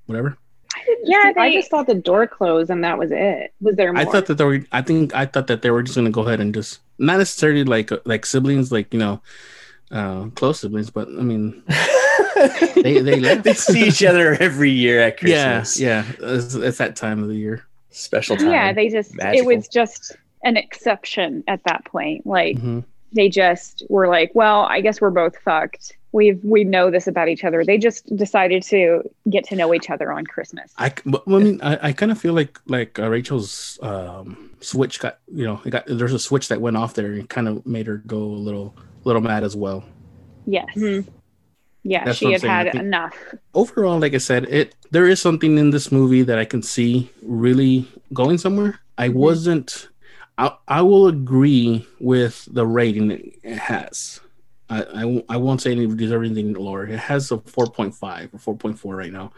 [0.07, 0.37] whatever.
[1.05, 3.53] yeah I just thought the door closed and that was it.
[3.61, 4.03] Was there more?
[4.03, 4.61] I thought that they were.
[4.73, 7.19] I think I thought that they were just going to go ahead and just not
[7.19, 9.21] necessarily like like siblings, like you know,
[9.91, 11.63] uh, close siblings, but I mean,
[12.77, 13.45] they they left.
[13.45, 15.79] they see each other every year at Christmas.
[15.81, 16.05] yeah.
[16.21, 17.65] It's, it's that time of the year.
[17.91, 18.51] Special time.
[18.51, 19.41] yeah they just Magical.
[19.51, 22.85] it was just an exception at that point like Mhm.
[23.13, 27.29] They just were like well i guess we're both fucked we've we know this about
[27.29, 30.95] each other they just decided to get to know each other on christmas I, c-
[31.07, 34.99] but, well, I mean, I, I kind of feel like like uh, Rachel's um, switch
[35.01, 37.65] got you know it got there's a switch that went off there and kind of
[37.67, 39.85] made her go a little little mad as well.
[40.47, 41.07] yes Mhm.
[41.85, 42.53] yeah That's she had saying.
[42.53, 43.17] Had enough
[43.55, 47.09] Overall, like I said, it there is something in this movie that I can see
[47.23, 48.81] really going somewhere.
[48.99, 49.15] I Mhm.
[49.15, 49.89] wasn't.
[50.41, 53.11] I I will agree with the rating
[53.43, 54.21] it has.
[54.69, 56.87] I, I, won't- I won't say any deserve anything lower.
[56.87, 59.33] It has a 4.5 or 4.4 right now.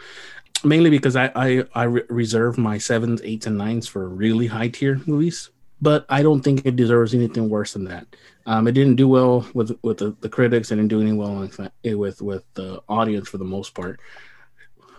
[0.62, 4.68] Mainly because I, I, I re- reserve my sevens, eights, and nines for really high
[4.68, 5.50] tier movies.
[5.80, 8.07] But I don't think it deserves anything worse than that.
[8.46, 10.70] Um, it didn't do well with with the, the critics.
[10.70, 13.98] It didn't do any well with with with the audience for the most part.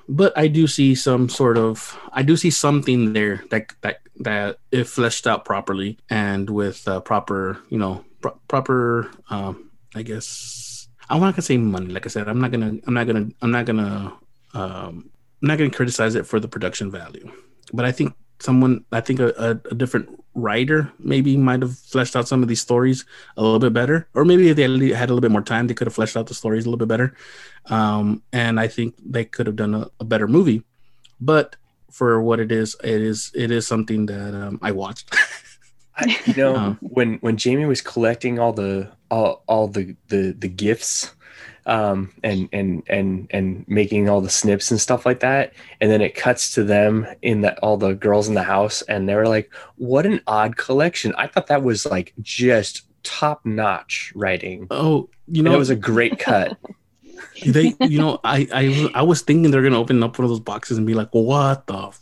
[0.10, 4.58] But I do see some sort of I do see something there that that that
[4.72, 10.88] if fleshed out properly and with uh, proper you know pro- proper um, I guess
[11.10, 11.88] I'm not gonna say money.
[11.88, 14.14] Like I said, I'm not gonna I'm not gonna I'm not gonna
[14.54, 15.10] um,
[15.42, 17.30] I'm not gonna criticize it for the production value.
[17.74, 22.16] But I think someone I think a, a, a different writer maybe might have fleshed
[22.16, 23.06] out some of these stories
[23.38, 25.74] a little bit better, or maybe if they had a little bit more time, they
[25.74, 27.16] could have fleshed out the stories a little bit better.
[27.68, 30.64] Um, and I think they could have done a, a better movie.
[31.20, 31.56] But
[31.94, 35.16] for what it is, it is it is something that um, I watched.
[35.96, 40.32] I, you know, Um, when when Jamie was collecting all the all, all the, the
[40.34, 41.14] the gifts
[41.66, 45.54] um, and and and and making all the snips and stuff like that.
[45.82, 49.08] And then it cuts to them in the all the girls in the house, and
[49.08, 54.12] they were like, "What an odd collection!" I thought that was like just top notch
[54.16, 54.68] writing.
[54.72, 56.58] Oh, you And know, it was a great cut.
[57.46, 60.40] they, you know, I, I, I was thinking they're gonna open up one of those
[60.40, 62.00] boxes and be like, "What the?" F-?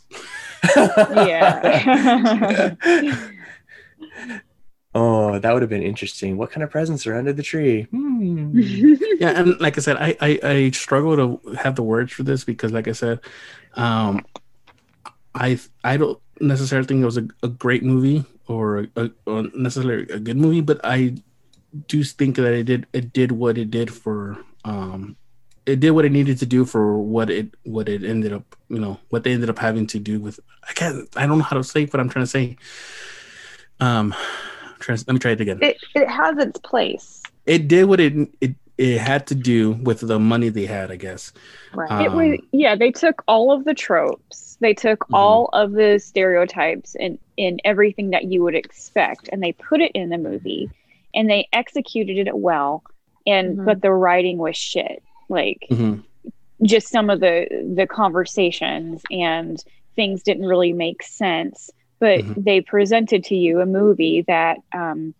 [1.16, 2.74] Yeah.
[4.94, 6.36] oh, that would have been interesting.
[6.36, 7.82] What kind of presents are under the tree?
[7.90, 8.52] Hmm.
[8.54, 12.44] Yeah, and like I said, I, I, I struggle to have the words for this
[12.44, 13.20] because, like I said,
[13.74, 14.24] um,
[15.34, 19.44] I, I don't necessarily think it was a, a great movie or, a, a, or
[19.54, 21.16] necessarily a good movie, but I
[21.88, 25.16] do think that it did, it did what it did for, um,
[25.66, 28.78] it did what it needed to do for what it what it ended up you
[28.78, 31.56] know what they ended up having to do with i can't i don't know how
[31.56, 32.56] to say what i'm trying to say
[33.80, 34.14] um
[34.80, 37.22] trying to- let me try it again It it has its place.
[37.46, 40.96] it did what it it it had to do with the money they had i
[40.96, 41.32] guess
[41.74, 42.04] Right.
[42.06, 45.14] it was Um, yeah they took all of the tropes they took Mhm.
[45.16, 49.92] all of the stereotypes and in everything that you would expect and they put it
[49.94, 50.70] in the movie
[51.14, 52.82] and they executed it well
[53.26, 53.64] and Mhm.
[53.64, 56.02] but the writing was shit like Mhm.
[56.62, 59.62] just some of the the conversations and
[59.96, 62.44] things didn't really make sense but Mhm.
[62.44, 65.14] they presented to you a movie that um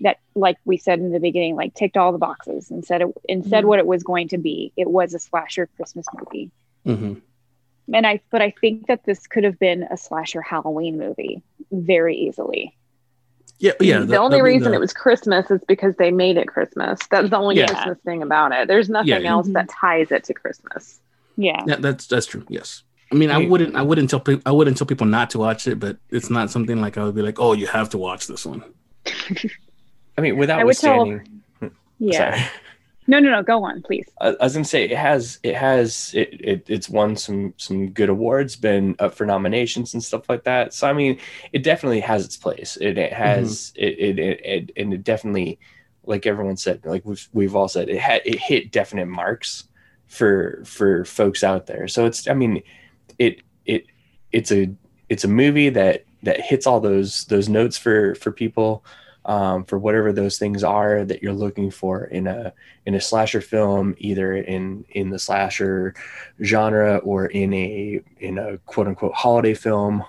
[0.00, 3.08] that like we said in the beginning like ticked all the boxes and said it
[3.28, 3.68] and said Mhm.
[3.68, 6.50] what it was going to be it was a slasher christmas movie
[6.86, 7.20] Mhm.
[7.92, 11.42] and i but i think that this could have been a slasher halloween movie
[11.72, 12.74] very easily
[13.58, 16.98] yeah yeah the, only reason the- it was Christmas is because they made it Christmas.
[17.10, 17.66] That's the only Yeah.
[17.66, 18.68] Christmas thing about it.
[18.68, 19.30] There's nothing Yeah.
[19.30, 19.52] else Mhm.
[19.54, 21.00] that ties it to Christmas.
[21.36, 22.82] yeah yeah that's that's true yes
[23.12, 25.66] i mean i wouldn't i wouldn't tell people i wouldn't tell people not to watch
[25.66, 28.26] it but it's not something like i would be like oh you have to watch
[28.26, 28.62] this one
[30.18, 31.40] I mean, without I would tell- withstanding.
[31.98, 32.50] yeah Sorry.
[33.10, 36.12] No no no go on please I, I was gonna say it has it has
[36.14, 40.44] it, it it's won some some good awards, been up for nominations and stuff like
[40.44, 40.72] that.
[40.74, 41.18] So I mean,
[41.52, 42.76] it definitely has its place.
[42.80, 45.58] It, it has it, it, it it and it definitely,
[46.04, 49.64] like everyone said, like we've we've all said, it had it hit definite marks
[50.06, 51.88] for for folks out there.
[51.88, 52.62] So it's I mean,
[53.18, 53.86] it it
[54.32, 54.72] it's a
[55.08, 58.84] it's a movie that that hits all those those notes for for people
[59.24, 62.52] um, for whatever those things are that you're looking for in a
[62.86, 65.94] in a slasher film, either in in the slasher
[66.42, 70.04] genre or in a in a quote unquote holiday film.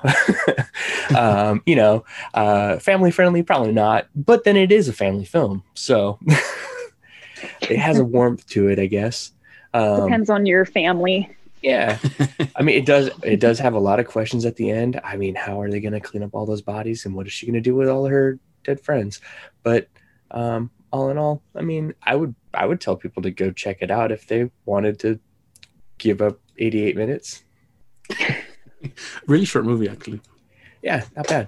[1.18, 5.64] um, you know, uh, family friendly, probably not, but then it is a family film,
[5.74, 6.20] so
[7.62, 9.32] it has a warmth to it, I guess.
[9.74, 11.30] Um, depends on your family
[11.62, 12.00] yeah,
[12.56, 13.12] I mean, it does.
[13.24, 15.00] It does have a lot of questions at the end.
[15.04, 17.34] I mean, how are they going to clean up all those bodies, and what is
[17.34, 19.22] she going to do with all her dead friends?
[19.64, 19.88] But
[20.32, 23.78] um, all in all, I mean, I would I would tell people to go check
[23.82, 25.20] it out if they wanted to
[25.98, 27.44] give up 88 minutes.
[29.28, 30.20] really short movie actually
[30.82, 31.48] Yeah, not bad.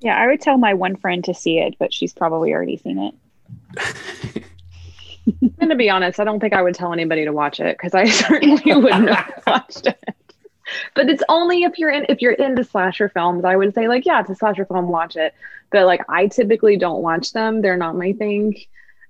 [0.00, 2.98] yeah i would tell my one friend to see it but she's probably already seen
[2.98, 3.14] it
[5.42, 6.20] I'm gonna be honest.
[6.20, 9.42] I don't think I would tell anybody to watch it because I certainly wouldn't have
[9.46, 10.02] watched it.
[10.94, 13.44] But it's only if you're in if you're into slasher films.
[13.44, 14.88] I would say like, yeah, it's a slasher film.
[14.88, 15.34] Watch it.
[15.70, 17.60] But like, I typically don't watch them.
[17.60, 18.56] They're not my thing.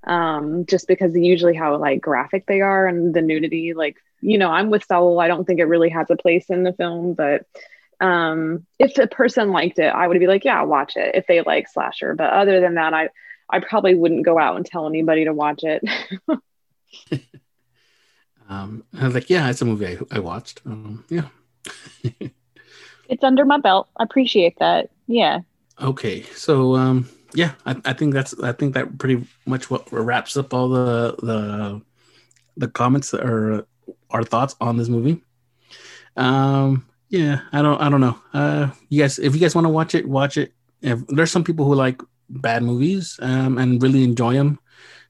[0.05, 3.75] Um, just because usually how like graphic they are and the nudity.
[3.75, 5.21] Like, you know, I'm with Saul.
[5.21, 7.15] I don't think it really has a place in the film.
[7.15, 7.47] But
[8.01, 11.43] um, if a person liked it, I would be like, yeah, watch it if they
[11.43, 12.15] like slasher.
[12.15, 13.09] But other than that, I
[13.51, 15.83] I probably wouldn't go out and tell anybody to watch it.
[18.49, 21.29] um i was like yeah it's a movie i, I watched um yeah
[23.09, 25.41] it's under my belt i appreciate that yeah
[25.81, 30.37] Okay, so um, yeah, I, I think that's I think that pretty much what wraps
[30.37, 31.81] up all the the
[32.57, 33.67] the comments or
[34.11, 35.23] our thoughts on this movie.
[36.17, 38.19] Um, yeah, I don't I don't know.
[38.35, 40.53] Uh, you guys, if you guys want to watch it, watch it.
[40.83, 44.59] If there's some people who like bad movies um and really enjoy them,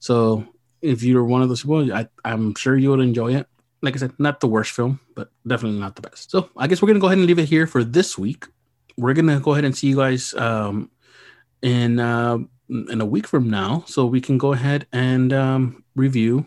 [0.01, 0.47] so
[0.83, 3.49] if you're one of those people, I I'm sure you would enjoy it.
[3.81, 6.31] Like I said, not the worst film, but definitely not the best.
[6.31, 8.47] So I guess we're gonna go ahead and leave it here for this week
[8.99, 10.91] we're gonna go ahead and see you guys um,
[11.63, 16.47] in uh, in a week from now, so we can go ahead and um, review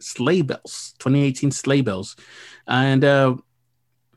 [0.00, 2.16] Sleigh Bells, 2018 Sleigh Bells,
[2.66, 3.36] and uh,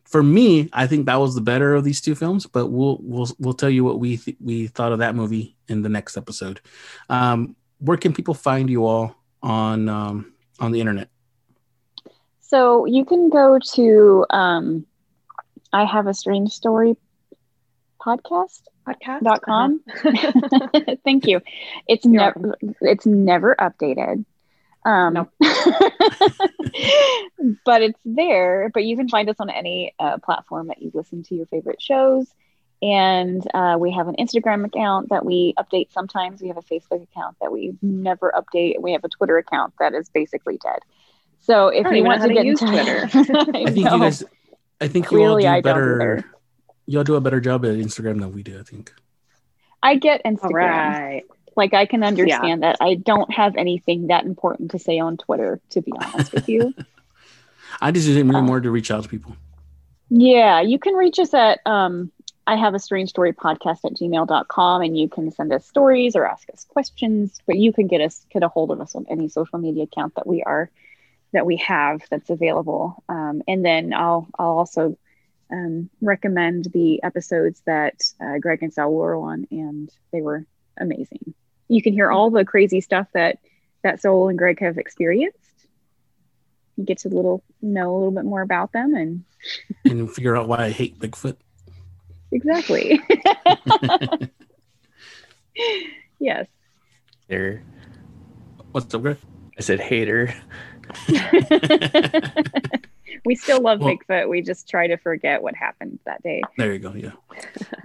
[0.06, 2.48] for me, I think that was the better of these two films.
[2.48, 5.82] But we'll we'll we'll tell you what we th- we thought of that movie in
[5.82, 6.62] the next episode.
[7.10, 11.10] Um, where can people find you all on um, on the internet?
[12.50, 14.86] So you can go to um,
[15.72, 16.98] I have a strange story
[18.02, 19.82] podcast Podcast dot com.
[19.88, 20.96] Uh-huh.
[21.04, 21.42] Thank you.
[21.88, 24.26] It's never it's never updated.
[24.84, 25.30] Um, Nope.
[27.66, 28.72] but it's there.
[28.74, 31.82] But you can find us on any uh, platform that you listen to your favorite
[31.82, 32.26] shows.
[32.82, 36.42] And uh, we have an Instagram account that we update sometimes.
[36.42, 38.82] We have a Facebook account that we never update.
[38.82, 40.80] We have a Twitter account that is basically dead.
[41.42, 43.52] So if you want to get to in use touch- Twitter.
[43.56, 44.24] I I think you guys.
[44.82, 46.26] I think you Clearly, all do don't better.
[46.86, 48.60] Y'all do a better job at Instagram than we do.
[48.60, 48.94] I think.
[49.84, 50.52] I get Instagram.
[50.54, 51.24] right.
[51.56, 52.78] Like I can understand that.
[52.82, 56.74] I don't have anything that important to say on Twitter, to be honest with you.
[57.82, 58.42] I just use it really Oh.
[58.42, 59.36] more to reach out to people.
[60.10, 62.12] Yeah, you can reach us at um
[62.48, 66.26] I have a strange story podcast at gmail.com and you can send us stories or
[66.26, 69.30] ask us questions, but you can get us get a hold of us on any
[69.30, 70.70] social media account that we are
[71.34, 73.04] that we have that's available.
[73.08, 74.98] Um, and then I'll I'll also
[75.52, 80.46] um, recommend the episodes that uh, Greg and Sal were on, and they were
[80.78, 81.34] amazing.
[81.68, 83.40] You can hear all the crazy stuff that
[83.84, 85.38] that Soul and Greg have experienced.
[86.78, 89.24] You get to little know a little bit more about them, and
[89.86, 91.38] and figure out why I hate Bigfoot.
[92.32, 93.02] exactly.
[96.20, 96.48] yes.
[97.28, 97.64] Hater.
[98.72, 99.18] What's up, Greg?
[99.58, 100.34] I said hater.
[103.26, 104.28] we still love Well- Bigfoot.
[104.30, 106.42] We just try to forget what happened that day.
[106.58, 106.94] There you go.
[106.94, 107.12] Yeah.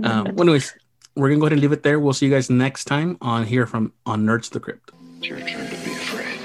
[0.03, 0.75] Um, well, anyways,
[1.15, 2.01] we're gonna go ahead and leave it there.
[2.01, 4.91] We'll see you guys next time on here from on Nerds the Crypt.
[5.19, 6.41] It's your turn to be afraid.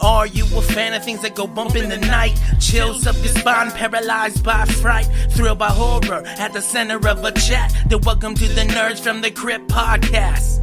[0.00, 2.38] Are you a fan of things that go bump in the night?
[2.60, 7.32] Chills up your spine, paralyzed by fright, thrilled by horror at the center of a
[7.32, 7.74] chat.
[7.88, 10.60] Then welcome to the Nerds from the Crypt podcast.